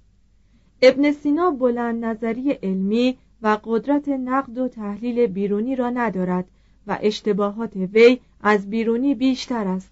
ابن 0.83 1.13
سینا 1.13 1.51
بلند 1.51 2.05
نظری 2.05 2.51
علمی 2.51 3.19
و 3.43 3.59
قدرت 3.65 4.09
نقد 4.09 4.59
و 4.59 4.69
تحلیل 4.69 5.27
بیرونی 5.27 5.77
را 5.77 5.91
ندارد 5.91 6.51
و 6.87 6.99
اشتباهات 7.03 7.77
وی 7.77 8.21
از 8.41 8.71
بیرونی 8.71 9.15
بیشتر 9.15 9.69
است. 9.69 9.91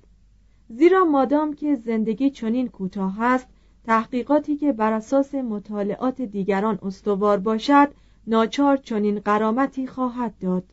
زیرا 0.68 1.04
مادام 1.04 1.54
که 1.54 1.74
زندگی 1.74 2.30
چنین 2.30 2.68
کوتاه 2.68 3.22
است 3.22 3.46
تحقیقاتی 3.84 4.56
که 4.56 4.72
بر 4.72 4.92
اساس 4.92 5.34
مطالعات 5.34 6.22
دیگران 6.22 6.78
استوار 6.82 7.38
باشد 7.38 7.88
ناچار 8.26 8.76
چنین 8.76 9.20
قرامتی 9.20 9.86
خواهد 9.86 10.34
داد. 10.40 10.64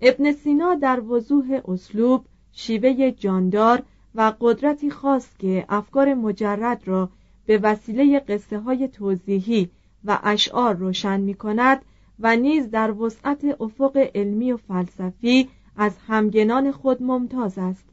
ابن 0.00 0.32
سینا 0.32 0.74
در 0.74 1.00
وضوح 1.00 1.60
اسلوب 1.68 2.24
شیوه 2.52 3.10
جاندار 3.10 3.82
و 4.14 4.32
قدرتی 4.40 4.90
خاص 4.90 5.36
که 5.38 5.64
افکار 5.68 6.14
مجرد 6.14 6.88
را 6.88 7.10
به 7.46 7.58
وسیله 7.58 8.20
قصه 8.20 8.58
های 8.58 8.88
توضیحی 8.88 9.70
و 10.04 10.18
اشعار 10.22 10.74
روشن 10.74 11.20
می 11.20 11.34
کند 11.34 11.82
و 12.20 12.36
نیز 12.36 12.70
در 12.70 12.90
وسعت 12.90 13.44
افق 13.60 14.08
علمی 14.14 14.52
و 14.52 14.56
فلسفی 14.56 15.48
از 15.76 15.96
همگنان 16.06 16.72
خود 16.72 17.02
ممتاز 17.02 17.58
است. 17.58 17.84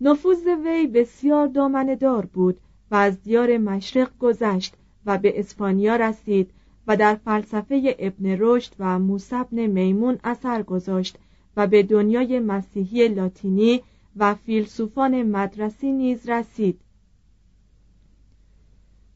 نفوذ 0.00 0.46
وی 0.64 0.86
بسیار 0.86 1.46
دامنه 1.46 1.96
دار 1.96 2.26
بود 2.26 2.60
و 2.90 2.94
از 2.94 3.22
دیار 3.22 3.58
مشرق 3.58 4.18
گذشت 4.18 4.74
و 5.06 5.18
به 5.18 5.40
اسپانیا 5.40 5.96
رسید 5.96 6.50
و 6.86 6.96
در 6.96 7.14
فلسفه 7.14 7.96
ابن 7.98 8.36
رشد 8.38 8.72
و 8.78 8.98
موسبن 8.98 9.66
میمون 9.66 10.18
اثر 10.24 10.62
گذاشت 10.62 11.18
و 11.56 11.66
به 11.66 11.82
دنیای 11.82 12.40
مسیحی 12.40 13.08
لاتینی 13.08 13.82
و 14.16 14.34
فیلسوفان 14.34 15.22
مدرسی 15.22 15.92
نیز 15.92 16.28
رسید. 16.28 16.80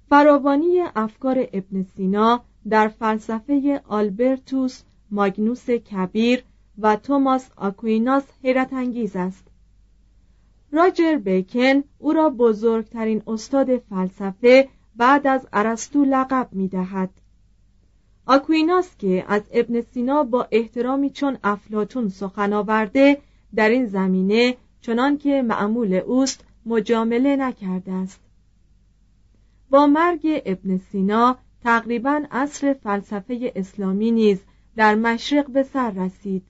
فراوانی 0.09 0.81
افکار 0.97 1.49
ابن 1.53 1.83
سینا 1.83 2.41
در 2.69 2.89
فلسفه 2.89 3.83
آلبرتوس 3.89 4.83
ماگنوس 5.11 5.71
کبیر 5.71 6.45
و 6.79 6.97
توماس 6.97 7.51
آکویناس 7.57 8.25
حیرت 8.43 8.73
انگیز 8.73 9.17
است. 9.17 9.45
راجر 10.73 11.17
بیکن 11.17 11.85
او 11.99 12.13
را 12.13 12.31
بزرگترین 12.31 13.23
استاد 13.27 13.79
فلسفه 13.79 14.69
بعد 14.97 15.27
از 15.27 15.49
ارسطو 15.53 16.05
لقب 16.05 16.49
می 16.53 16.69
دهد. 16.69 17.11
آکویناس 18.27 18.97
که 18.97 19.25
از 19.29 19.43
ابن 19.53 19.81
سینا 19.81 20.25
با 20.25 20.49
احترامی 20.51 21.11
چون 21.11 21.39
افلاتون 21.45 22.09
سخن 22.09 22.53
آورده 22.53 23.19
در 23.55 23.69
این 23.69 23.87
زمینه 23.87 24.57
چنان 24.81 25.19
که 25.19 25.43
معمول 25.43 25.95
اوست 25.95 26.45
مجامله 26.67 27.37
نکرده 27.37 27.93
است. 27.93 28.21
با 29.71 29.87
مرگ 29.87 30.43
ابن 30.47 30.79
سینا 30.79 31.39
تقریبا 31.63 32.25
عصر 32.31 32.73
فلسفه 32.73 33.53
اسلامی 33.57 34.11
نیز 34.11 34.41
در 34.77 34.95
مشرق 34.95 35.51
به 35.51 35.63
سر 35.63 35.91
رسید. 35.91 36.43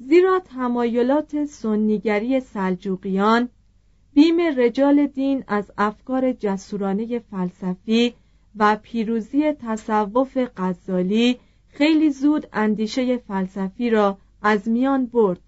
زیرا 0.00 0.38
تمایلات 0.38 1.44
سنیگری 1.44 2.40
سلجوقیان 2.40 3.48
بیم 4.14 4.36
رجال 4.56 5.06
دین 5.06 5.44
از 5.48 5.72
افکار 5.78 6.32
جسورانه 6.32 7.18
فلسفی 7.18 8.14
و 8.56 8.76
پیروزی 8.82 9.52
تصوف 9.52 10.38
غزالی 10.56 11.38
خیلی 11.68 12.10
زود 12.10 12.46
اندیشه 12.52 13.16
فلسفی 13.16 13.90
را 13.90 14.18
از 14.42 14.68
میان 14.68 15.06
برد. 15.06 15.40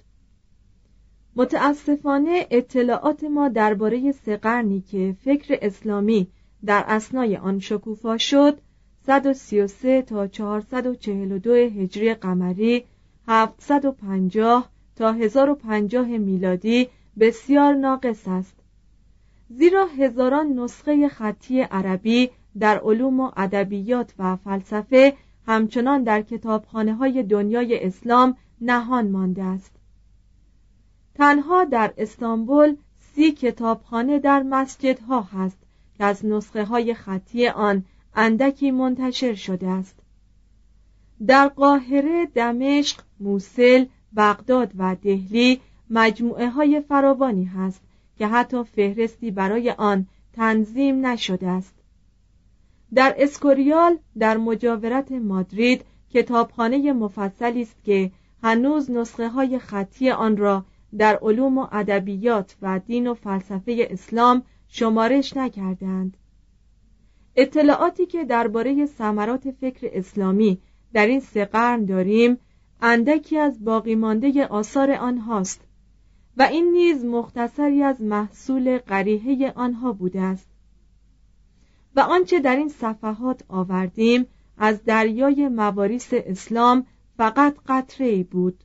متاسفانه 1.36 2.46
اطلاعات 2.50 3.24
ما 3.24 3.48
درباره 3.48 4.12
سه 4.12 4.36
قرنی 4.36 4.80
که 4.80 5.16
فکر 5.24 5.58
اسلامی 5.62 6.28
در 6.64 6.84
اسنای 6.88 7.36
آن 7.36 7.58
شکوفا 7.58 8.18
شد 8.18 8.58
133 9.06 10.02
تا 10.02 10.26
442 10.26 11.50
هجری 11.54 12.14
قمری 12.14 12.84
750 13.28 14.68
تا 14.96 15.12
1050 15.12 16.06
میلادی 16.06 16.88
بسیار 17.20 17.74
ناقص 17.74 18.28
است. 18.28 18.56
زیرا 19.48 19.86
هزاران 19.86 20.46
نسخه 20.46 21.08
خطی 21.08 21.60
عربی 21.60 22.30
در 22.58 22.78
علوم 22.78 23.20
و 23.20 23.30
ادبیات 23.36 24.14
و 24.18 24.36
فلسفه 24.36 25.14
همچنان 25.46 26.02
در 26.02 26.22
کتابخانه 26.22 26.94
های 26.94 27.22
دنیای 27.22 27.86
اسلام 27.86 28.36
نهان 28.60 29.10
مانده 29.10 29.42
است. 29.44 29.72
تنها 31.14 31.64
در 31.64 31.94
استانبول 31.98 32.76
سی 33.14 33.32
کتابخانه 33.32 34.18
در 34.18 34.42
مسجدها 34.42 35.20
هست 35.20 35.58
که 35.98 36.04
از 36.04 36.26
نسخه 36.26 36.64
های 36.64 36.94
خطی 36.94 37.48
آن 37.48 37.84
اندکی 38.14 38.70
منتشر 38.70 39.34
شده 39.34 39.68
است. 39.68 39.97
در 41.26 41.48
قاهره، 41.48 42.26
دمشق، 42.26 43.00
موسل، 43.20 43.84
بغداد 44.16 44.72
و 44.78 44.96
دهلی 45.02 45.60
مجموعه 45.90 46.48
های 46.48 46.80
فراوانی 46.80 47.44
هست 47.44 47.80
که 48.18 48.26
حتی 48.26 48.64
فهرستی 48.64 49.30
برای 49.30 49.70
آن 49.70 50.06
تنظیم 50.32 51.06
نشده 51.06 51.48
است. 51.48 51.74
در 52.94 53.14
اسکوریال 53.18 53.98
در 54.18 54.36
مجاورت 54.36 55.12
مادرید 55.12 55.84
کتابخانه 56.10 56.92
مفصلی 56.92 57.62
است 57.62 57.84
که 57.84 58.10
هنوز 58.42 58.90
نسخه 58.90 59.28
های 59.28 59.58
خطی 59.58 60.10
آن 60.10 60.36
را 60.36 60.64
در 60.98 61.18
علوم 61.22 61.58
و 61.58 61.66
ادبیات 61.72 62.56
و 62.62 62.78
دین 62.78 63.06
و 63.06 63.14
فلسفه 63.14 63.88
اسلام 63.90 64.42
شمارش 64.68 65.36
نکردند 65.36 66.16
اطلاعاتی 67.36 68.06
که 68.06 68.24
درباره 68.24 68.86
ثمرات 68.86 69.50
فکر 69.50 69.90
اسلامی 69.92 70.58
در 70.92 71.06
این 71.06 71.20
سه 71.20 71.44
قرن 71.44 71.84
داریم 71.84 72.38
اندکی 72.80 73.38
از 73.38 73.64
باقی 73.64 73.94
مانده 73.94 74.46
آثار 74.46 74.92
آنهاست 74.92 75.60
و 76.36 76.42
این 76.42 76.72
نیز 76.72 77.04
مختصری 77.04 77.82
از 77.82 78.00
محصول 78.00 78.78
قریحه 78.78 79.52
آنها 79.56 79.92
بوده 79.92 80.20
است. 80.20 80.48
و 81.96 82.00
آنچه 82.00 82.40
در 82.40 82.56
این 82.56 82.68
صفحات 82.68 83.44
آوردیم 83.48 84.26
از 84.58 84.84
دریای 84.84 85.48
مواریس 85.48 86.08
اسلام 86.12 86.86
فقط 87.16 87.56
قطره 87.66 88.22
بود. 88.22 88.64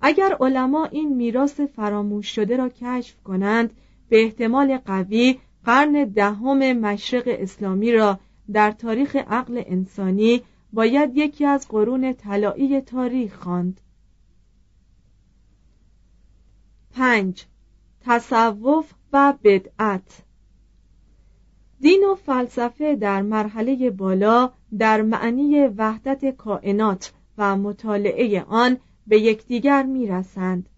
اگر 0.00 0.36
علما 0.40 0.84
این 0.84 1.16
میراث 1.16 1.60
فراموش 1.60 2.34
شده 2.34 2.56
را 2.56 2.68
کشف 2.68 3.22
کنند 3.22 3.70
به 4.08 4.22
احتمال 4.22 4.78
قوی 4.78 5.38
قرن 5.64 6.04
دهم 6.04 6.72
مشرق 6.72 7.22
اسلامی 7.26 7.92
را 7.92 8.20
در 8.52 8.70
تاریخ 8.70 9.16
عقل 9.16 9.62
انسانی 9.66 10.42
باید 10.76 11.16
یکی 11.16 11.44
از 11.44 11.68
قرون 11.68 12.12
طلایی 12.12 12.80
تاریخ 12.80 13.34
خواند. 13.34 13.80
پنج. 16.90 17.44
تصوف 18.00 18.92
و 19.12 19.34
بدعت. 19.44 20.22
دین 21.80 22.04
و 22.12 22.14
فلسفه 22.14 22.96
در 22.96 23.22
مرحله 23.22 23.90
بالا 23.90 24.52
در 24.78 25.02
معنی 25.02 25.66
وحدت 25.66 26.36
کائنات 26.36 27.12
و 27.38 27.56
مطالعه 27.56 28.42
آن 28.42 28.76
به 29.06 29.20
یکدیگر 29.20 29.82
می‌رسند. 29.82 30.68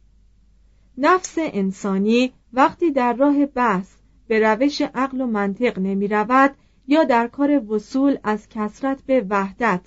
نفس 0.98 1.34
انسانی 1.38 2.32
وقتی 2.52 2.90
در 2.90 3.12
راه 3.12 3.46
بحث 3.46 3.94
به 4.28 4.40
روش 4.40 4.80
عقل 4.80 5.20
و 5.20 5.26
منطق 5.26 5.78
نمی 5.78 6.08
رود 6.08 6.54
یا 6.88 7.05
در 7.05 7.27
کار 7.27 7.72
وصول 7.72 8.18
از 8.24 8.48
کسرت 8.48 9.03
به 9.07 9.27
وحدت 9.31 9.81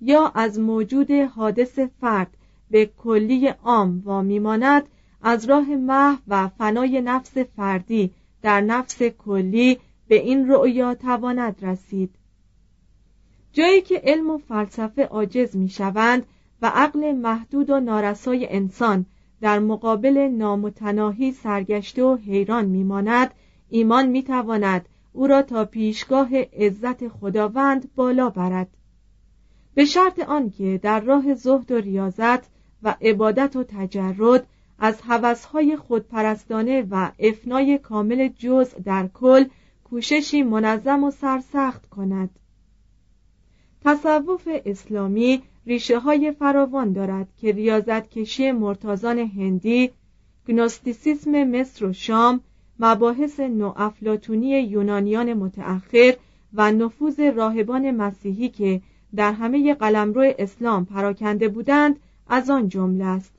یا 0.00 0.32
از 0.34 0.58
موجود 0.58 1.10
حادث 1.10 1.78
فرد 1.78 2.36
به 2.70 2.86
کلی 2.86 3.46
عام 3.46 4.02
و 4.06 4.22
میماند 4.22 4.88
از 5.22 5.44
راه 5.44 5.76
محو 5.76 6.18
و 6.28 6.48
فنای 6.48 7.00
نفس 7.00 7.38
فردی 7.38 8.10
در 8.42 8.60
نفس 8.60 9.02
کلی 9.02 9.78
به 10.08 10.14
این 10.14 10.48
رؤیا 10.48 10.94
تواند 10.94 11.64
رسید. 11.64 12.14
جایی 13.52 13.80
که 13.80 14.00
علم 14.04 14.30
و 14.30 14.38
فلسفه 14.38 15.04
عاجز 15.04 15.56
می 15.56 15.68
شوند 15.68 16.26
و 16.62 16.70
عقل 16.74 17.12
محدود 17.12 17.70
و 17.70 17.80
نارسای 17.80 18.46
انسان 18.50 19.06
در 19.40 19.58
مقابل 19.58 20.18
نامتناهی 20.18 21.32
سرگشته 21.32 22.04
و 22.04 22.16
حیران 22.16 22.64
میماند 22.64 23.34
ایمان 23.68 24.06
می‌تواند 24.06 24.88
او 25.18 25.26
را 25.26 25.42
تا 25.42 25.64
پیشگاه 25.64 26.28
عزت 26.36 27.08
خداوند 27.08 27.94
بالا 27.94 28.30
برد. 28.30 28.68
به 29.74 29.84
شرط 29.84 30.18
آنکه 30.18 30.80
در 30.82 31.00
راه 31.00 31.34
زهد 31.34 31.70
و 31.70 31.76
ریاضت 31.76 32.48
و 32.82 32.96
عبادت 33.02 33.56
و 33.56 33.64
تجرد 33.64 34.46
از 34.78 35.00
هوسهای 35.00 35.76
خودپرستانه 35.76 36.86
و 36.90 37.10
افنای 37.18 37.78
کامل 37.78 38.28
جز 38.28 38.74
در 38.84 39.06
کل 39.14 39.44
کوششی 39.84 40.42
منظم 40.42 41.04
و 41.04 41.10
سرسخت 41.10 41.88
کند. 41.88 42.30
تصوف 43.84 44.48
اسلامی 44.64 45.42
ریشه 45.66 45.98
های 45.98 46.32
فراوان 46.32 46.92
دارد 46.92 47.28
که 47.36 47.52
ریاضت 47.52 48.10
کشی 48.10 48.52
مرتازان 48.52 49.18
هندی 49.18 49.90
گنوستیسیسم 50.48 51.44
مصر 51.44 51.86
و 51.86 51.92
شام 51.92 52.40
مباحث 52.80 53.40
نوافلاتونی 53.40 54.60
یونانیان 54.60 55.34
متأخر 55.34 56.16
و 56.54 56.72
نفوذ 56.72 57.20
راهبان 57.20 57.90
مسیحی 57.90 58.48
که 58.48 58.80
در 59.16 59.32
همه 59.32 59.74
قلمرو 59.74 60.32
اسلام 60.38 60.84
پراکنده 60.84 61.48
بودند 61.48 62.00
از 62.28 62.50
آن 62.50 62.68
جمله 62.68 63.04
است. 63.04 63.32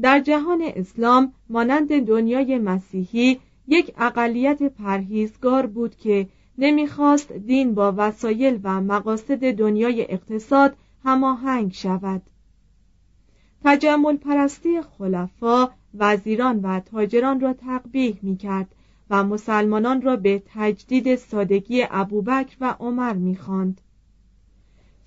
در 0.00 0.20
جهان 0.20 0.62
اسلام 0.62 1.32
مانند 1.48 2.06
دنیای 2.06 2.58
مسیحی 2.58 3.40
یک 3.68 3.94
اقلیت 3.98 4.62
پرهیزگار 4.62 5.66
بود 5.66 5.96
که 5.96 6.28
نمی‌خواست 6.58 7.32
دین 7.32 7.74
با 7.74 7.94
وسایل 7.96 8.60
و 8.62 8.80
مقاصد 8.80 9.52
دنیای 9.52 10.12
اقتصاد 10.12 10.76
هماهنگ 11.04 11.72
شود. 11.72 12.22
تجمل 13.64 14.16
پرستی 14.16 14.80
خلفا 14.82 15.70
وزیران 15.98 16.60
و 16.62 16.80
تاجران 16.80 17.40
را 17.40 17.52
تقبیح 17.52 18.18
می 18.22 18.36
کرد 18.36 18.74
و 19.10 19.24
مسلمانان 19.24 20.02
را 20.02 20.16
به 20.16 20.42
تجدید 20.46 21.16
سادگی 21.16 21.86
ابوبکر 21.90 22.56
و 22.60 22.74
عمر 22.80 23.12
می 23.12 23.36
خاند. 23.36 23.80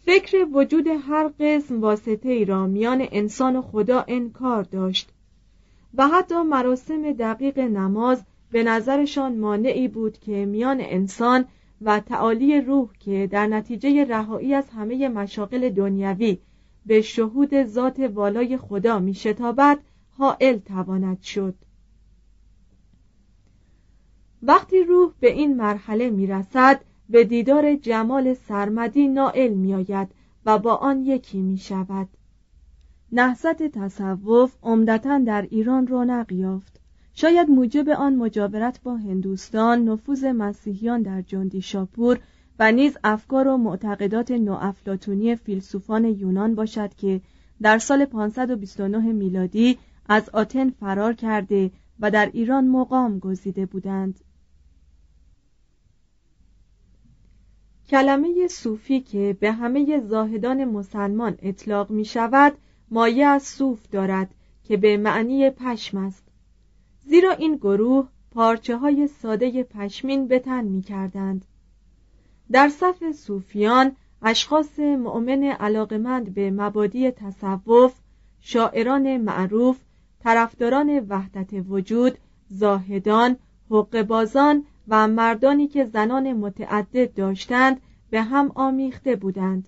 فکر 0.06 0.48
وجود 0.54 0.88
هر 0.88 1.32
قسم 1.40 1.82
واسطه 1.82 2.30
ای 2.30 2.46
را 2.46 2.68
میان 2.68 3.08
انسان 3.12 3.56
و 3.56 3.62
خدا 3.62 4.06
انکار 4.08 4.64
داشت 4.64 5.10
و 5.94 6.08
حتی 6.08 6.42
مراسم 6.42 7.14
دقیق 7.14 7.60
نماز 7.60 8.24
به 8.52 8.64
نظرشان 8.64 9.38
مانعی 9.38 9.88
بود 9.88 10.18
که 10.18 10.46
میان 10.46 10.78
انسان 10.82 11.46
و 11.82 12.00
تعالی 12.00 12.62
روح 12.62 12.90
که 13.00 13.28
در 13.32 13.48
نتیجه 13.48 14.06
رهایی 14.06 14.54
از 14.54 14.70
همه 14.70 15.10
مشاقل 15.10 15.70
دنیوی 15.70 16.38
به 16.86 17.02
شهود 17.02 17.64
ذات 17.64 18.00
والای 18.00 18.58
خدا 18.58 19.00
می 19.00 19.14
شتابد 19.14 19.80
حائل 20.18 20.58
تواند 20.58 21.22
شد. 21.22 21.56
وقتی 24.44 24.84
روح 24.84 25.14
به 25.20 25.32
این 25.32 25.58
مرحله 25.58 26.10
می 26.10 26.28
رسد 26.28 26.82
به 27.10 27.24
دیدار 27.24 27.76
جمال 27.76 28.34
سرمدی 28.34 29.08
نائل 29.08 29.54
می 29.54 29.74
آید 29.74 30.08
و 30.46 30.58
با 30.58 30.76
آن 30.76 31.02
یکی 31.02 31.42
می 31.42 31.58
شود 31.58 32.08
نهضت 33.12 33.64
تصوف 33.64 34.56
عمدتا 34.64 35.20
در 35.20 35.42
ایران 35.42 35.88
رونق 35.88 36.32
یافت. 36.32 36.80
شاید 37.14 37.50
موجب 37.50 37.90
آن 37.90 38.16
مجاورت 38.16 38.82
با 38.84 38.96
هندوستان 38.96 39.84
نفوذ 39.84 40.26
مسیحیان 40.26 41.02
در 41.02 41.22
جندی 41.22 41.62
شاپور 41.62 42.20
و 42.60 42.72
نیز 42.72 42.98
افکار 43.04 43.48
و 43.48 43.58
معتقدات 43.58 44.32
نوافلاتونی 44.32 45.36
فیلسوفان 45.36 46.06
یونان 46.06 46.56
باشد 46.56 46.94
که 46.94 47.22
در 47.62 47.78
سال 47.78 48.06
529 48.06 49.12
میلادی 49.12 49.78
از 50.08 50.30
آتن 50.30 50.70
فرار 50.70 51.14
کرده 51.14 51.72
و 52.00 52.12
در 52.12 52.30
ایران 52.34 52.68
مقام 52.68 53.20
گزیده 53.20 53.66
بودند 53.66 54.20
کلمه 57.90 58.48
صوفی 58.48 59.00
که 59.00 59.38
به 59.40 59.52
همه 59.52 60.00
زاهدان 60.00 60.66
مسلمان 60.66 61.38
اطلاق 61.42 61.90
می 61.90 62.06
شود 62.06 62.54
مایه 62.92 63.26
از 63.26 63.44
صوف 63.44 63.90
دارد 63.92 64.34
که 64.64 64.78
به 64.78 64.98
معنی 64.98 65.50
پشم 65.50 65.98
است 65.98 66.24
زیرا 67.06 67.32
این 67.32 67.56
گروه 67.56 68.08
پارچه 68.32 68.78
های 68.78 69.08
ساده 69.08 69.64
پشمین 69.64 70.28
به 70.28 70.40
تن 70.40 70.66
می 70.66 70.82
کردند. 70.82 71.46
در 72.52 72.70
صف 72.70 73.12
صوفیان 73.12 73.96
اشخاص 74.22 74.80
مؤمن 74.80 75.44
علاقمند 75.44 76.34
به 76.34 76.52
مبادی 76.52 77.12
تصوف 77.12 78.00
شاعران 78.40 79.18
معروف 79.18 79.80
طرفداران 80.20 81.06
وحدت 81.10 81.50
وجود 81.70 82.18
زاهدان 82.48 83.38
حقبازان 83.70 84.64
و 84.88 85.08
مردانی 85.08 85.68
که 85.68 85.86
زنان 85.86 86.34
متعدد 86.34 87.14
داشتند 87.14 87.82
به 88.10 88.22
هم 88.22 88.52
آمیخته 88.56 89.16
بودند. 89.16 89.68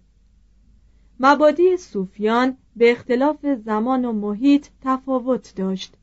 مبادی 1.20 1.78
صوفیان 1.78 2.58
به 2.76 2.92
اختلاف 2.92 3.46
زمان 3.66 4.06
و 4.06 4.12
محیط 4.12 4.68
تفاوت 4.82 5.54
داشت. 5.56 5.94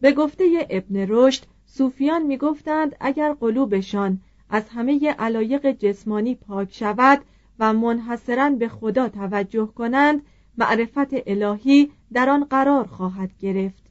به 0.00 0.12
گفته 0.12 0.66
ابن 0.70 1.06
رشد 1.08 1.44
صوفیان 1.66 2.22
می‌گفتند 2.22 2.96
اگر 3.00 3.32
قلوبشان 3.32 4.20
از 4.50 4.68
همه 4.68 5.10
علایق 5.18 5.70
جسمانی 5.70 6.34
پاک 6.34 6.74
شود 6.74 7.20
و 7.58 7.72
منحصرا 7.72 8.50
به 8.50 8.68
خدا 8.68 9.08
توجه 9.08 9.66
کنند 9.66 10.22
معرفت 10.58 11.08
الهی 11.26 11.90
در 12.12 12.30
آن 12.30 12.44
قرار 12.44 12.86
خواهد 12.86 13.30
گرفت. 13.38 13.82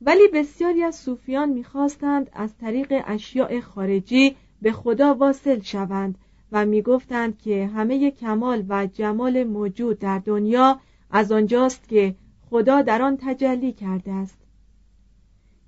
ولی 0.00 0.28
بسیاری 0.28 0.82
از 0.82 0.96
صوفیان 0.96 1.48
می‌خواستند 1.48 2.30
از 2.32 2.56
طریق 2.56 3.02
اشیاء 3.06 3.60
خارجی 3.60 4.36
به 4.62 4.72
خدا 4.72 5.14
واصل 5.14 5.60
شوند 5.60 6.18
و 6.52 6.66
می‌گفتند 6.66 7.38
که 7.38 7.66
همه 7.66 8.10
کمال 8.10 8.64
و 8.68 8.86
جمال 8.86 9.44
موجود 9.44 9.98
در 9.98 10.18
دنیا 10.18 10.80
از 11.10 11.32
آنجاست 11.32 11.88
که 11.88 12.14
خدا 12.50 12.82
در 12.82 13.02
آن 13.02 13.18
تجلی 13.20 13.72
کرده 13.72 14.12
است. 14.12 14.38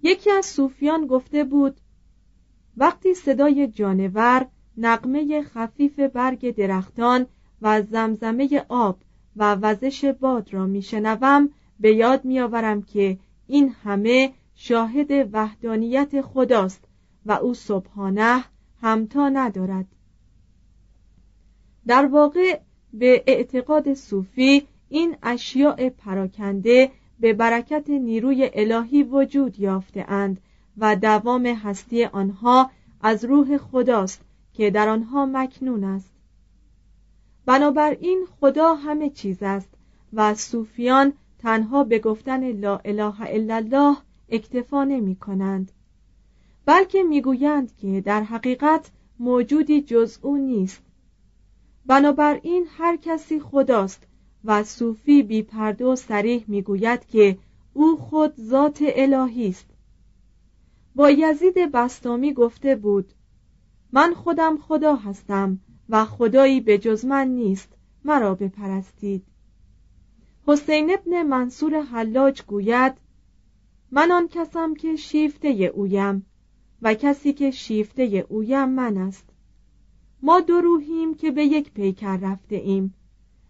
یکی 0.02 0.30
از 0.30 0.46
صوفیان 0.46 1.06
گفته 1.06 1.44
بود 1.44 1.80
وقتی 2.76 3.14
صدای 3.14 3.66
جانور 3.66 4.46
نقمه 4.76 5.42
خفیف 5.42 6.00
برگ 6.00 6.56
درختان 6.56 7.26
و 7.62 7.82
زمزمه 7.82 8.64
آب 8.68 8.98
و 9.36 9.54
وزش 9.54 10.04
باد 10.04 10.54
را 10.54 10.66
میشنوم 10.66 11.50
به 11.80 11.94
یاد 11.94 12.24
میآورم 12.24 12.82
که 12.82 13.18
این 13.46 13.74
همه 13.84 14.32
شاهد 14.54 15.10
وحدانیت 15.32 16.20
خداست 16.20 16.84
و 17.26 17.32
او 17.32 17.54
سبحانه 17.54 18.44
همتا 18.82 19.28
ندارد. 19.28 19.86
در 21.86 22.06
واقع 22.06 22.60
به 22.92 23.24
اعتقاد 23.26 23.94
صوفی 23.94 24.66
این 24.88 25.16
اشیاء 25.22 25.90
پراکنده 25.90 26.90
به 27.20 27.32
برکت 27.32 27.90
نیروی 27.90 28.50
الهی 28.54 29.02
وجود 29.02 29.60
یافته 29.60 30.04
اند 30.08 30.40
و 30.78 30.96
دوام 30.96 31.46
هستی 31.46 32.04
آنها 32.04 32.70
از 33.02 33.24
روح 33.24 33.58
خداست 33.58 34.20
که 34.52 34.70
در 34.70 34.88
آنها 34.88 35.26
مکنون 35.26 35.84
است. 35.84 36.15
بنابراین 37.46 38.26
خدا 38.40 38.74
همه 38.74 39.10
چیز 39.10 39.42
است 39.42 39.68
و 40.12 40.34
صوفیان 40.34 41.12
تنها 41.38 41.84
به 41.84 41.98
گفتن 41.98 42.52
لا 42.52 42.80
اله 42.84 43.20
الا 43.20 43.56
الله 43.56 43.96
اکتفا 44.28 44.84
نمی 44.84 45.16
کنند. 45.16 45.72
بلکه 46.64 47.02
می‌گویند 47.02 47.76
که 47.76 48.00
در 48.00 48.22
حقیقت 48.22 48.90
موجودی 49.18 49.82
جز 49.82 50.18
او 50.22 50.36
نیست. 50.36 50.82
بنابراین 51.86 52.66
هر 52.78 52.96
کسی 52.96 53.40
خداست 53.40 54.02
و 54.44 54.64
صوفی 54.64 55.22
بی 55.22 55.42
پرده 55.42 55.84
و 55.84 55.96
سریح 55.96 56.44
می‌گوید 56.48 57.06
که 57.06 57.38
او 57.72 57.96
خود 57.96 58.34
ذات 58.40 58.78
الهی 58.82 59.48
است. 59.48 59.66
با 60.94 61.10
یزید 61.10 61.72
بستامی 61.72 62.32
گفته 62.32 62.76
بود 62.76 63.12
من 63.92 64.14
خودم 64.14 64.58
خدا 64.58 64.94
هستم 64.94 65.58
و 65.88 66.04
خدایی 66.04 66.60
به 66.60 66.78
جز 66.78 67.04
من 67.04 67.28
نیست 67.28 67.68
مرا 68.04 68.34
بپرستید. 68.34 69.22
حسین 70.46 70.90
ابن 70.90 71.22
منصور 71.22 71.82
حلاج 71.82 72.42
گوید 72.42 72.94
من 73.90 74.12
آن 74.12 74.28
کسم 74.28 74.74
که 74.74 74.96
شیفته 74.96 75.48
اویم 75.48 76.26
و 76.82 76.94
کسی 76.94 77.32
که 77.32 77.50
شیفته 77.50 78.26
اویم 78.28 78.68
من 78.68 78.96
است. 78.96 79.24
ما 80.22 80.40
دو 80.40 80.60
روحیم 80.60 81.14
که 81.14 81.30
به 81.30 81.44
یک 81.44 81.72
پیکر 81.72 82.16
رفته 82.16 82.56
ایم. 82.56 82.94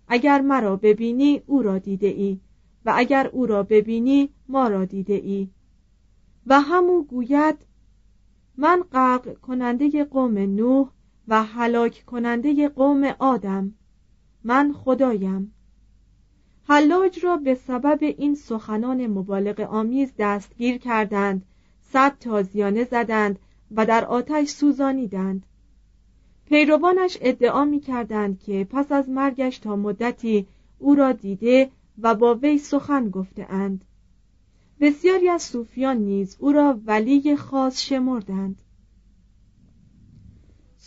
اگر 0.09 0.41
مرا 0.41 0.77
ببینی 0.77 1.43
او 1.47 1.63
را 1.63 1.79
دیده 1.79 2.07
ای 2.07 2.41
و 2.85 2.93
اگر 2.97 3.27
او 3.27 3.47
را 3.47 3.63
ببینی 3.63 4.29
ما 4.49 4.69
را 4.69 4.85
دیده 4.85 5.15
ای. 5.15 5.49
و 6.47 6.61
همو 6.61 7.03
گوید 7.03 7.57
من 8.57 8.83
غرق 8.93 9.41
کننده 9.41 10.05
قوم 10.05 10.39
نوح 10.39 10.89
و 11.29 11.45
هلاک 11.45 12.05
کننده 12.07 12.69
قوم 12.69 13.05
آدم. 13.19 13.75
من 14.45 14.73
خدایم. 14.73 15.53
حلاج 16.69 17.25
را 17.25 17.37
به 17.37 17.55
سبب 17.55 17.99
این 18.03 18.35
سخنان 18.35 19.07
مبالغ 19.07 19.61
آمیز 19.61 20.13
دستگیر 20.19 20.79
کردند 20.79 21.43
صد 21.93 22.19
تازیانه 22.21 22.85
زدند 22.85 23.39
و 23.71 23.87
در 23.87 24.05
آتش 24.05 24.49
سوزانیدند. 24.49 25.47
پیروانش 26.49 27.19
ادعا 27.21 27.65
می 27.65 27.81
کردند 27.81 28.41
که 28.41 28.67
پس 28.71 28.93
از 28.93 29.09
مرگش 29.09 29.59
تا 29.59 29.77
مدتی 29.77 30.47
او 30.79 30.95
را 30.95 31.13
دیده 31.13 31.71
و 32.03 32.15
با 32.15 32.35
وی 32.35 32.59
سخن 32.59 33.11
گفته 33.11 33.47
اند 33.51 33.85
بسیاری 34.81 35.29
از 35.29 35.43
صوفیان 35.43 35.97
نیز 35.97 36.37
او 36.41 36.53
را 36.53 36.81
ولی 36.87 37.37
خاص 37.37 37.81
شمردند. 37.81 38.63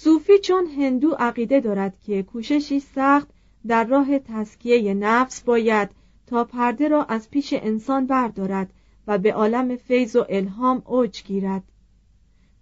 صوفی 0.03 0.39
چون 0.39 0.65
هندو 0.65 1.11
عقیده 1.11 1.59
دارد 1.59 1.97
که 2.05 2.23
کوششی 2.23 2.79
سخت 2.79 3.27
در 3.67 3.83
راه 3.83 4.19
تسکیه 4.19 4.93
نفس 4.93 5.41
باید 5.41 5.89
تا 6.27 6.43
پرده 6.43 6.87
را 6.87 7.03
از 7.03 7.29
پیش 7.29 7.53
انسان 7.53 8.05
بردارد 8.05 8.73
و 9.07 9.17
به 9.17 9.33
عالم 9.33 9.75
فیض 9.75 10.15
و 10.15 10.25
الهام 10.29 10.81
اوج 10.85 11.23
گیرد. 11.23 11.63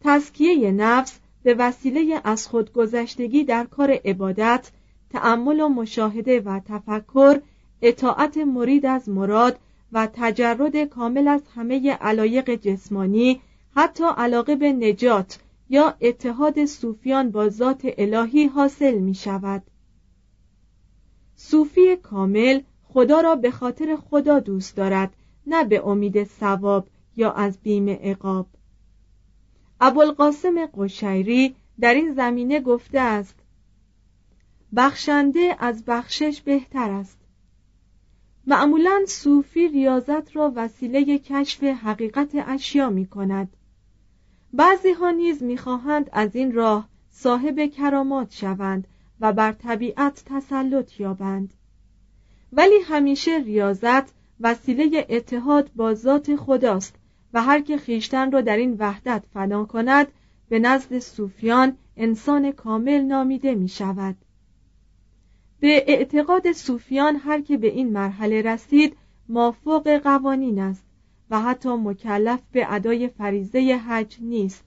تسکیه 0.01 0.71
نفس 0.71 1.19
به 1.43 1.53
وسیله 1.53 2.21
از 2.23 2.47
خودگذشتگی 2.47 3.43
در 3.43 3.63
کار 3.63 3.99
عبادت 4.05 4.71
تأمل 5.09 5.59
و 5.59 5.69
مشاهده 5.69 6.39
و 6.39 6.59
تفکر 6.59 7.39
اطاعت 7.81 8.37
مرید 8.37 8.85
از 8.85 9.09
مراد 9.09 9.59
و 9.91 10.07
تجرد 10.13 10.83
کامل 10.83 11.27
از 11.27 11.41
همه 11.55 11.93
علایق 11.93 12.55
جسمانی 12.55 13.41
حتی 13.75 14.03
علاقه 14.17 14.55
به 14.55 14.73
نجات 14.73 15.39
یا 15.69 15.95
اتحاد 16.01 16.65
صوفیان 16.65 17.31
با 17.31 17.49
ذات 17.49 17.81
الهی 17.97 18.45
حاصل 18.45 18.97
می 18.97 19.13
شود. 19.13 19.63
صوفی 21.35 21.95
کامل 21.95 22.61
خدا 22.83 23.21
را 23.21 23.35
به 23.35 23.51
خاطر 23.51 23.95
خدا 23.95 24.39
دوست 24.39 24.75
دارد 24.75 25.13
نه 25.47 25.63
به 25.63 25.87
امید 25.87 26.23
ثواب 26.23 26.87
یا 27.15 27.31
از 27.31 27.57
بیم 27.59 27.89
عقاب. 27.89 28.47
ابوالقاسم 29.81 30.65
قشیری 30.65 31.55
در 31.79 31.93
این 31.93 32.13
زمینه 32.13 32.59
گفته 32.59 32.99
است 32.99 33.35
بخشنده 34.75 35.55
از 35.59 35.85
بخشش 35.85 36.41
بهتر 36.41 36.91
است. 36.91 37.17
معمولا 38.47 39.03
صوفی 39.07 39.67
ریاضت 39.67 40.35
را 40.35 40.53
وسیله 40.55 41.19
کشف 41.19 41.63
حقیقت 41.63 42.29
اشیا 42.33 42.89
می 42.89 43.05
کند. 43.05 43.56
بعضی 44.53 44.91
ها 44.91 45.11
نیز 45.11 45.43
می‌خواهند 45.43 46.09
از 46.13 46.35
این 46.35 46.53
راه 46.53 46.89
صاحب 47.09 47.65
کرامات 47.65 48.31
شوند 48.31 48.87
و 49.19 49.33
بر 49.33 49.51
طبیعت 49.51 50.23
تسلط 50.25 50.99
یابند. 50.99 51.53
ولی 52.53 52.79
همیشه 52.85 53.37
ریاضت 53.45 54.13
وسیله 54.39 55.05
اتحاد 55.09 55.71
با 55.75 55.93
ذات 55.93 56.35
خداست 56.35 56.95
و 57.33 57.41
هر 57.41 57.61
که 57.61 57.77
خیشتن 57.77 58.31
را 58.31 58.41
در 58.41 58.57
این 58.57 58.75
وحدت 58.79 59.23
فنا 59.33 59.65
کند 59.65 60.07
به 60.49 60.59
نزد 60.59 60.99
صوفیان 60.99 61.77
انسان 61.97 62.51
کامل 62.51 63.01
نامیده 63.01 63.55
می 63.55 63.67
شود 63.67 64.15
به 65.59 65.83
اعتقاد 65.87 66.51
صوفیان 66.51 67.15
هر 67.15 67.41
که 67.41 67.57
به 67.57 67.67
این 67.67 67.93
مرحله 67.93 68.41
رسید 68.41 68.97
مافوق 69.29 69.97
قوانین 69.97 70.59
است. 70.59 70.86
و 71.29 71.41
حتی 71.41 71.69
مکلف 71.69 72.39
به 72.51 72.73
ادای 72.73 73.07
فریزه 73.07 73.81
حج 73.87 74.17
نیست. 74.21 74.63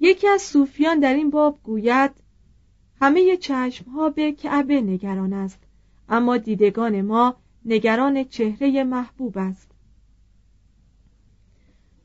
یکی 0.00 0.28
از 0.28 0.42
صوفیان 0.42 1.00
در 1.00 1.14
این 1.14 1.30
باب 1.30 1.58
گوید 1.62 2.10
همه 3.00 3.36
چشم 3.36 3.90
ها 3.90 4.10
به 4.10 4.32
کعبه 4.32 4.80
نگران 4.80 5.32
است 5.32 5.58
اما 6.08 6.36
دیدگان 6.36 7.02
ما 7.02 7.36
نگران 7.64 8.24
چهره 8.24 8.84
محبوب 8.84 9.38
است. 9.38 9.70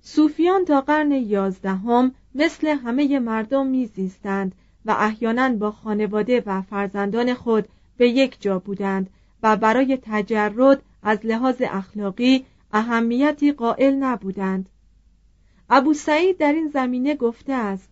صوفیان 0.02 0.66
تا 0.66 0.82
قرن 0.82 1.12
یازدهم 1.12 2.12
مثل 2.36 2.68
همه 2.68 3.20
مردم 3.20 3.68
میزیستند 3.68 4.56
و 4.86 4.92
احیانا 4.92 5.50
با 5.50 5.72
خانواده 5.72 6.44
و 6.46 6.62
فرزندان 6.62 7.34
خود 7.34 7.68
به 7.98 8.10
یک 8.10 8.42
جا 8.42 8.60
بودند 8.60 9.10
و 9.44 9.56
برای 9.58 9.98
تجرد 10.02 10.82
از 11.04 11.20
لحاظ 11.26 11.56
اخلاقی 11.60 12.46
اهمیتی 12.74 13.52
قائل 13.52 13.94
نبودند. 13.94 14.70
ابو 15.70 15.94
سعید 15.94 16.38
در 16.38 16.54
این 16.54 16.68
زمینه 16.68 17.16
گفته 17.16 17.54
است 17.54 17.90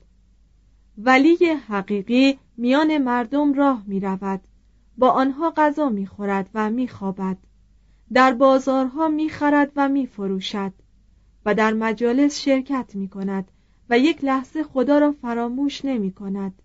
ولی 0.97 1.37
حقیقی 1.67 2.39
میان 2.57 2.97
مردم 2.97 3.53
راه 3.53 3.83
می 3.87 3.99
رود 3.99 4.41
با 4.97 5.09
آنها 5.09 5.53
غذا 5.57 5.89
می 5.89 6.05
خورد 6.05 6.49
و 6.53 6.69
می 6.69 6.87
خوابد 6.87 7.37
در 8.13 8.33
بازارها 8.33 9.07
می 9.07 9.29
خرد 9.29 9.71
و 9.75 9.89
می 9.89 10.07
فروشد 10.07 10.73
و 11.45 11.55
در 11.55 11.73
مجالس 11.73 12.39
شرکت 12.39 12.95
می 12.95 13.07
کند 13.07 13.51
و 13.89 13.99
یک 13.99 14.23
لحظه 14.23 14.63
خدا 14.63 14.99
را 14.99 15.11
فراموش 15.11 15.85
نمی 15.85 16.11
کند 16.11 16.61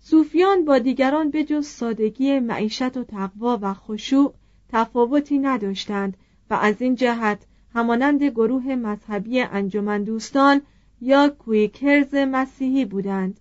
صوفیان 0.00 0.64
با 0.64 0.78
دیگران 0.78 1.30
به 1.30 1.44
جز 1.44 1.66
سادگی 1.66 2.38
معیشت 2.38 2.96
و 2.96 3.04
تقوا 3.04 3.58
و 3.62 3.74
خشوع 3.74 4.34
تفاوتی 4.68 5.38
نداشتند 5.38 6.16
و 6.50 6.54
از 6.54 6.82
این 6.82 6.94
جهت 6.94 7.46
همانند 7.74 8.24
گروه 8.24 8.74
مذهبی 8.74 9.40
انجمن 9.40 10.02
دوستان 10.02 10.62
یا 11.00 11.28
کویکرز 11.28 12.14
مسیحی 12.14 12.84
بودند 12.84 13.40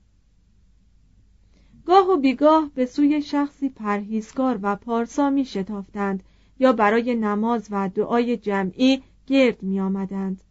گاه 1.85 2.09
و 2.09 2.17
بیگاه 2.17 2.71
به 2.75 2.85
سوی 2.85 3.21
شخصی 3.21 3.69
پرهیزکار 3.69 4.59
و 4.61 4.75
پارسا 4.75 5.29
می 5.29 5.45
شتافتند 5.45 6.23
یا 6.59 6.73
برای 6.73 7.15
نماز 7.15 7.67
و 7.71 7.89
دعای 7.89 8.37
جمعی 8.37 9.03
گرد 9.27 9.63
می 9.63 9.79
آمدند. 9.79 10.41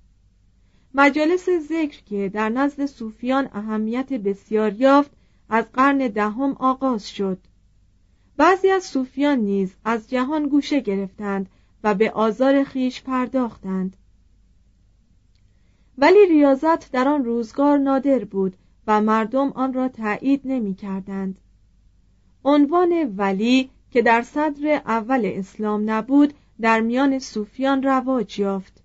مجالس 0.94 1.48
ذکر 1.68 2.02
که 2.04 2.28
در 2.28 2.48
نزد 2.48 2.86
صوفیان 2.86 3.48
اهمیت 3.52 4.12
بسیار 4.12 4.72
یافت 4.72 5.10
از 5.48 5.64
قرن 5.72 5.98
دهم 5.98 6.52
آغاز 6.52 7.10
شد 7.10 7.38
بعضی 8.36 8.70
از 8.70 8.84
صوفیان 8.84 9.38
نیز 9.38 9.74
از 9.84 10.10
جهان 10.10 10.48
گوشه 10.48 10.80
گرفتند 10.80 11.48
و 11.84 11.94
به 11.94 12.10
آزار 12.10 12.64
خیش 12.64 13.02
پرداختند 13.02 13.96
ولی 15.98 16.26
ریاضت 16.26 16.92
در 16.92 17.08
آن 17.08 17.24
روزگار 17.24 17.78
نادر 17.78 18.24
بود 18.24 18.56
و 18.86 19.00
مردم 19.00 19.52
آن 19.54 19.72
را 19.72 19.88
تایید 19.88 20.40
نمی 20.44 20.74
کردند. 20.74 21.38
عنوان 22.44 23.14
ولی 23.16 23.70
که 23.90 24.02
در 24.02 24.22
صدر 24.22 24.82
اول 24.86 25.30
اسلام 25.34 25.90
نبود 25.90 26.34
در 26.60 26.80
میان 26.80 27.18
صوفیان 27.18 27.82
رواج 27.82 28.38
یافت 28.38 28.82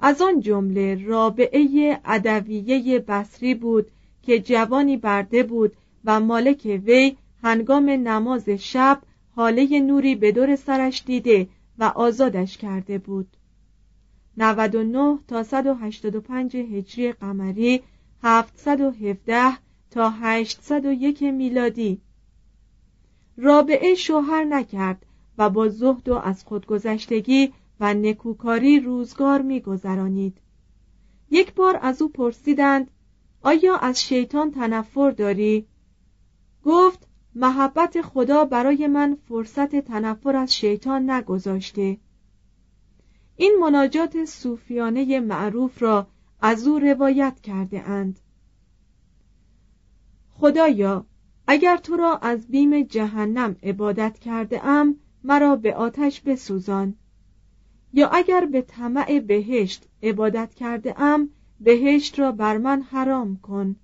از 0.00 0.22
آن 0.22 0.40
جمله 0.40 1.04
رابعه 1.06 2.00
ادویه 2.04 2.98
بصری 2.98 3.54
بود 3.54 3.90
که 4.22 4.40
جوانی 4.40 4.96
برده 4.96 5.42
بود 5.42 5.76
و 6.04 6.20
مالک 6.20 6.80
وی 6.84 7.16
هنگام 7.42 7.90
نماز 7.90 8.48
شب 8.48 9.02
حاله 9.36 9.80
نوری 9.80 10.14
به 10.14 10.32
دور 10.32 10.56
سرش 10.56 11.02
دیده 11.06 11.48
و 11.78 11.84
آزادش 11.84 12.56
کرده 12.56 12.98
بود. 12.98 13.36
99 14.36 15.18
تا 15.28 15.42
185 15.42 16.56
هجری 16.56 17.12
قمری 17.12 17.82
717 18.22 19.58
تا 19.90 20.10
801 20.10 21.22
میلادی. 21.22 22.00
رابعه 23.36 23.94
شوهر 23.94 24.44
نکرد 24.44 25.06
و 25.38 25.50
با 25.50 25.68
زهد 25.68 26.08
و 26.08 26.14
از 26.14 26.44
خودگذشتگی 26.44 27.52
و 27.80 27.94
نکوکاری 27.94 28.80
روزگار 28.80 29.42
میگذرانید. 29.42 30.38
یک 31.30 31.54
بار 31.54 31.78
از 31.82 32.02
او 32.02 32.08
پرسیدند 32.08 32.90
آیا 33.42 33.76
از 33.76 34.02
شیطان 34.02 34.50
تنفر 34.50 35.10
داری؟ 35.10 35.66
گفت 36.64 37.08
محبت 37.34 38.02
خدا 38.02 38.44
برای 38.44 38.86
من 38.86 39.16
فرصت 39.28 39.76
تنفر 39.76 40.36
از 40.36 40.54
شیطان 40.54 41.10
نگذاشته. 41.10 41.98
این 43.36 43.56
مناجات 43.60 44.24
صوفیانه 44.24 45.20
معروف 45.20 45.82
را 45.82 46.06
از 46.40 46.66
او 46.66 46.78
روایت 46.78 47.40
کرده 47.40 47.88
اند. 47.88 48.20
خدایا 50.30 51.06
اگر 51.46 51.76
تو 51.76 51.96
را 51.96 52.16
از 52.16 52.46
بیم 52.46 52.82
جهنم 52.82 53.56
عبادت 53.62 54.18
کرده 54.18 54.64
ام 54.64 54.96
مرا 55.24 55.56
به 55.56 55.74
آتش 55.74 56.20
بسوزان. 56.20 56.94
یا 57.92 58.08
اگر 58.08 58.46
به 58.46 58.62
طمع 58.62 59.18
بهشت 59.18 59.88
عبادت 60.02 60.54
کرده 60.54 61.00
ام 61.00 61.28
بهشت 61.60 62.18
را 62.18 62.32
بر 62.32 62.58
من 62.58 62.82
حرام 62.82 63.36
کن. 63.36 63.76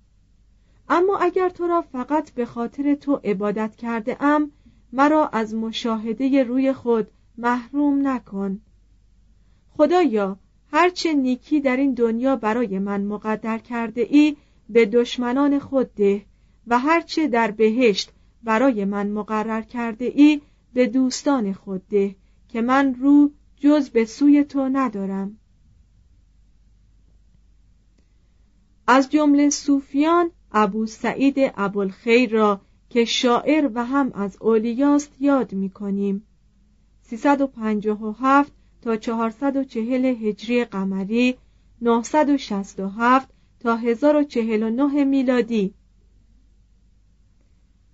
اما 0.89 1.17
اگر 1.17 1.49
تو 1.49 1.67
را 1.67 1.81
فقط 1.81 2.31
به 2.31 2.45
خاطر 2.45 2.95
تو 2.95 3.15
عبادت 3.23 3.75
کرده 3.75 4.23
ام 4.23 4.51
مرا 4.93 5.27
از 5.27 5.55
مشاهده 5.55 6.43
روی 6.43 6.73
خود 6.73 7.07
محروم 7.37 8.07
نکن. 8.07 8.61
خدایا 9.77 10.37
هرچه 10.71 11.13
نیکی 11.13 11.61
در 11.61 11.77
این 11.77 11.93
دنیا 11.93 12.35
برای 12.35 12.79
من 12.79 13.05
مقدر 13.05 13.57
کرده 13.57 14.01
ای 14.01 14.37
به 14.69 14.85
دشمنان 14.85 15.59
خود 15.59 15.93
ده 15.93 16.25
و 16.67 16.79
هرچه 16.79 17.27
در 17.27 17.51
بهشت 17.51 18.11
برای 18.43 18.85
من 18.85 19.09
مقرر 19.11 19.61
کرده 19.61 20.05
ای 20.05 20.41
به 20.73 20.87
دوستان 20.87 21.53
خود 21.53 21.87
ده 21.87 22.15
که 22.47 22.61
من 22.61 22.95
رو 22.95 23.31
جز 23.57 23.89
به 23.89 24.05
سوی 24.05 24.43
تو 24.43 24.69
ندارم. 24.69 25.37
از 28.87 29.09
جمله 29.09 29.49
صوفیان 29.49 30.31
ابو 30.51 30.85
سعید 30.85 31.35
ابوالخیر 31.37 32.31
را 32.31 32.61
که 32.89 33.05
شاعر 33.05 33.71
و 33.73 33.85
هم 33.85 34.11
از 34.13 34.37
اولیاست 34.41 35.11
یاد 35.19 35.53
می 35.53 35.69
کنیم 35.69 36.23
357 37.01 38.51
تا 38.81 38.95
440 38.95 40.05
هجری 40.05 40.65
قمری 40.65 41.37
967 41.81 43.29
تا 43.59 43.75
1049 43.75 45.03
میلادی. 45.03 45.73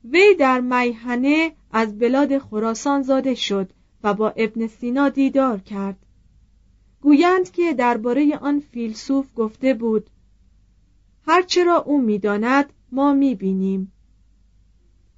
وی 0.03 0.35
در 0.39 0.61
میهنه 0.61 1.51
از 1.71 1.99
بلاد 1.99 2.37
خراسان 2.37 3.01
زاده 3.01 3.35
شد 3.35 3.69
و 4.03 4.13
با 4.13 4.29
ابن 4.29 4.67
سینا 4.67 5.09
دیدار 5.09 5.59
کرد. 5.59 5.97
گویند 7.01 7.51
که 7.51 7.73
درباره 7.73 8.37
آن 8.37 8.59
فیلسوف 8.59 9.27
گفته 9.35 9.73
بود 9.73 10.09
هرچه 11.27 11.63
را 11.63 11.77
او 11.77 12.01
می‌داند 12.01 12.73
ما 12.91 13.13
می‌بینیم. 13.13 13.91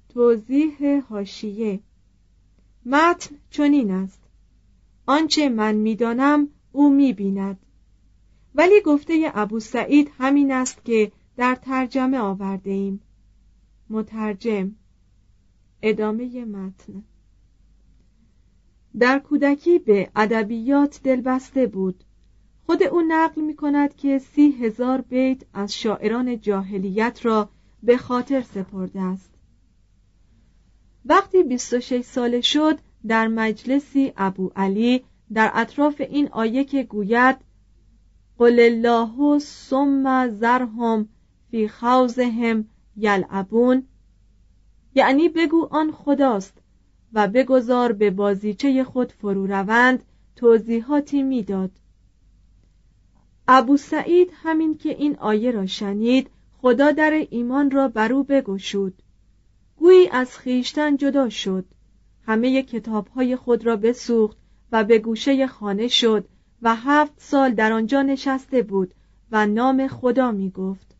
توضیح 0.08 1.02
هاشیه 1.10 1.80
متن 2.86 3.36
چنین 3.50 3.90
است. 3.90 4.22
آنچه 5.06 5.48
من 5.48 5.74
می‌دانم 5.74 6.48
او 6.72 6.90
می‌بیند. 6.90 7.58
ولی 8.54 8.80
گفته 8.80 9.30
ابو 9.34 9.60
سعید 9.60 10.10
همین 10.18 10.52
است 10.52 10.84
که 10.84 11.12
در 11.36 11.54
ترجمه 11.54 12.18
آورده 12.18 12.70
ایم. 12.70 13.00
مترجم. 13.90 14.74
ادامه 15.82 16.44
متن. 16.44 17.04
در 18.98 19.18
کودکی 19.18 19.78
به 19.78 20.10
ادبیات 20.16 21.00
دلبسته 21.02 21.66
بود. 21.66 22.04
خود 22.70 22.82
او 22.82 23.02
نقل 23.08 23.42
می 23.42 23.56
کند 23.56 23.96
که 23.96 24.18
سی 24.18 24.50
هزار 24.50 25.00
بیت 25.00 25.42
از 25.54 25.74
شاعران 25.74 26.40
جاهلیت 26.40 27.20
را 27.22 27.48
به 27.82 27.96
خاطر 27.96 28.42
سپرده 28.42 29.02
است. 29.02 29.34
وقتی 31.04 31.42
26 31.42 32.00
ساله 32.00 32.40
شد 32.40 32.78
در 33.06 33.28
مجلسی 33.28 34.12
ابو 34.16 34.50
علی 34.56 35.04
در 35.32 35.50
اطراف 35.54 36.00
این 36.00 36.28
آیه 36.28 36.64
که 36.64 36.82
گوید 36.82 37.36
قل 38.38 38.60
الله 38.60 39.38
ثم 39.38 40.28
زرهم 40.28 41.08
فی 41.50 41.68
خوزهم 41.68 42.64
یلعبون 42.96 43.82
یعنی 44.94 45.28
بگو 45.28 45.68
آن 45.70 45.92
خداست 45.92 46.58
و 47.12 47.28
بگذار 47.28 47.92
به 47.92 48.10
بازیچه 48.10 48.84
خود 48.84 49.12
فرو 49.12 49.46
روند 49.46 50.02
توضیحاتی 50.36 51.22
می‌داد. 51.22 51.70
ابو 53.48 53.76
سعید 53.76 54.30
همین 54.34 54.78
که 54.78 54.88
این 54.88 55.16
آیه 55.16 55.50
را 55.50 55.66
شنید 55.66 56.30
خدا 56.62 56.90
در 56.90 57.26
ایمان 57.30 57.70
را 57.70 57.88
بر 57.88 58.12
او 58.12 58.24
بگشود. 58.24 59.02
گویی 59.76 60.08
از 60.08 60.38
خیشتن 60.38 60.96
جدا 60.96 61.28
شد. 61.28 61.64
همه 62.26 62.62
کتابهای 62.62 63.36
خود 63.36 63.66
را 63.66 63.76
بسوخت 63.76 64.36
و 64.72 64.84
به 64.84 64.98
گوشه 64.98 65.46
خانه 65.46 65.88
شد 65.88 66.28
و 66.62 66.74
هفت 66.76 67.12
سال 67.16 67.54
در 67.54 67.72
آنجا 67.72 68.02
نشسته 68.02 68.62
بود 68.62 68.94
و 69.30 69.46
نام 69.46 69.88
خدا 69.88 70.32
می 70.32 70.50
گفت 70.50 70.96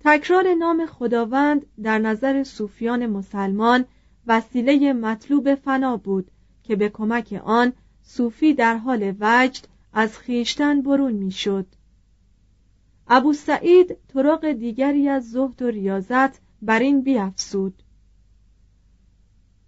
تکرار 0.00 0.54
نام 0.54 0.86
خداوند 0.86 1.66
در 1.82 1.98
نظر 1.98 2.44
صوفیان 2.44 3.06
مسلمان 3.06 3.84
وسیله 4.26 4.92
مطلوب 4.92 5.54
فنا 5.54 5.96
بود 5.96 6.30
که 6.62 6.76
به 6.76 6.88
کمک 6.88 7.40
آن 7.44 7.72
صوفی 8.02 8.54
در 8.54 8.76
حال 8.76 9.14
وجد 9.20 9.66
از 9.94 10.18
خیشتن 10.18 10.82
برون 10.82 11.12
می‌شد. 11.12 11.66
ابو 13.08 13.32
سعید 13.32 13.96
طرق 14.08 14.52
دیگری 14.52 15.08
از 15.08 15.30
زهد 15.30 15.62
و 15.62 15.66
ریاضت 15.66 16.40
بر 16.62 16.78
این 16.78 17.02
بیافسود 17.02 17.82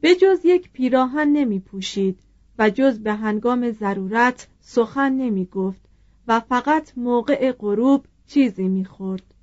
به 0.00 0.14
جز 0.14 0.40
یک 0.44 0.72
پیراهن 0.72 1.28
نمی 1.28 1.60
پوشید 1.60 2.18
و 2.58 2.70
جز 2.70 2.98
به 2.98 3.12
هنگام 3.12 3.70
ضرورت 3.70 4.48
سخن 4.60 5.12
نمی 5.12 5.44
گفت 5.44 5.80
و 6.28 6.40
فقط 6.40 6.98
موقع 6.98 7.52
غروب 7.52 8.06
چیزی 8.26 8.68
می 8.68 8.84
خورد. 8.84 9.34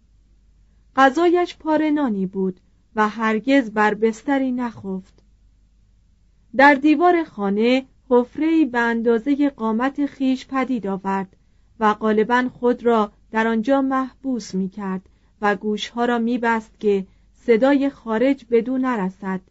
غذایش 0.95 1.57
پارنانی 1.57 2.25
بود 2.25 2.59
و 2.95 3.09
هرگز 3.09 3.71
بر 3.71 3.93
بستری 3.93 4.51
نخفت. 4.51 5.23
در 6.55 6.73
دیوار 6.73 7.23
خانه 7.23 7.85
حفره‌ای 8.13 8.65
به 8.65 8.79
اندازه 8.79 9.49
قامت 9.49 10.05
خیش 10.05 10.47
پدید 10.47 10.87
آورد 10.87 11.35
و 11.79 11.93
غالبا 11.93 12.49
خود 12.59 12.85
را 12.85 13.11
در 13.31 13.47
آنجا 13.47 13.81
محبوس 13.81 14.55
می 14.55 14.69
کرد 14.69 15.01
و 15.41 15.55
گوشها 15.55 16.05
را 16.05 16.19
می 16.19 16.37
بست 16.37 16.79
که 16.79 17.07
صدای 17.33 17.89
خارج 17.89 18.45
بدون 18.51 18.81
نرسد. 18.81 19.41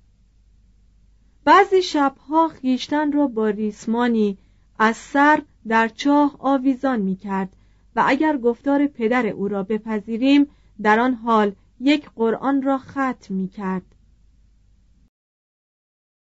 بعضی 1.45 1.83
شبها 1.83 2.49
خیشتن 2.49 3.13
را 3.13 3.27
با 3.27 3.49
ریسمانی 3.49 4.39
از 4.79 4.97
سر 4.97 5.43
در 5.69 5.89
چاه 5.89 6.37
آویزان 6.39 7.01
می 7.01 7.17
کرد 7.17 7.57
و 7.97 8.05
اگر 8.07 8.37
گفتار 8.37 8.87
پدر 8.87 9.27
او 9.27 9.49
را 9.49 9.63
بپذیریم 9.63 10.47
در 10.83 11.01
آن 11.01 11.15
حال 11.15 11.53
یک 11.81 12.11
قرآن 12.17 12.63
را 12.63 12.79
ختم 12.79 13.35
می 13.35 13.49
کرد 13.49 13.92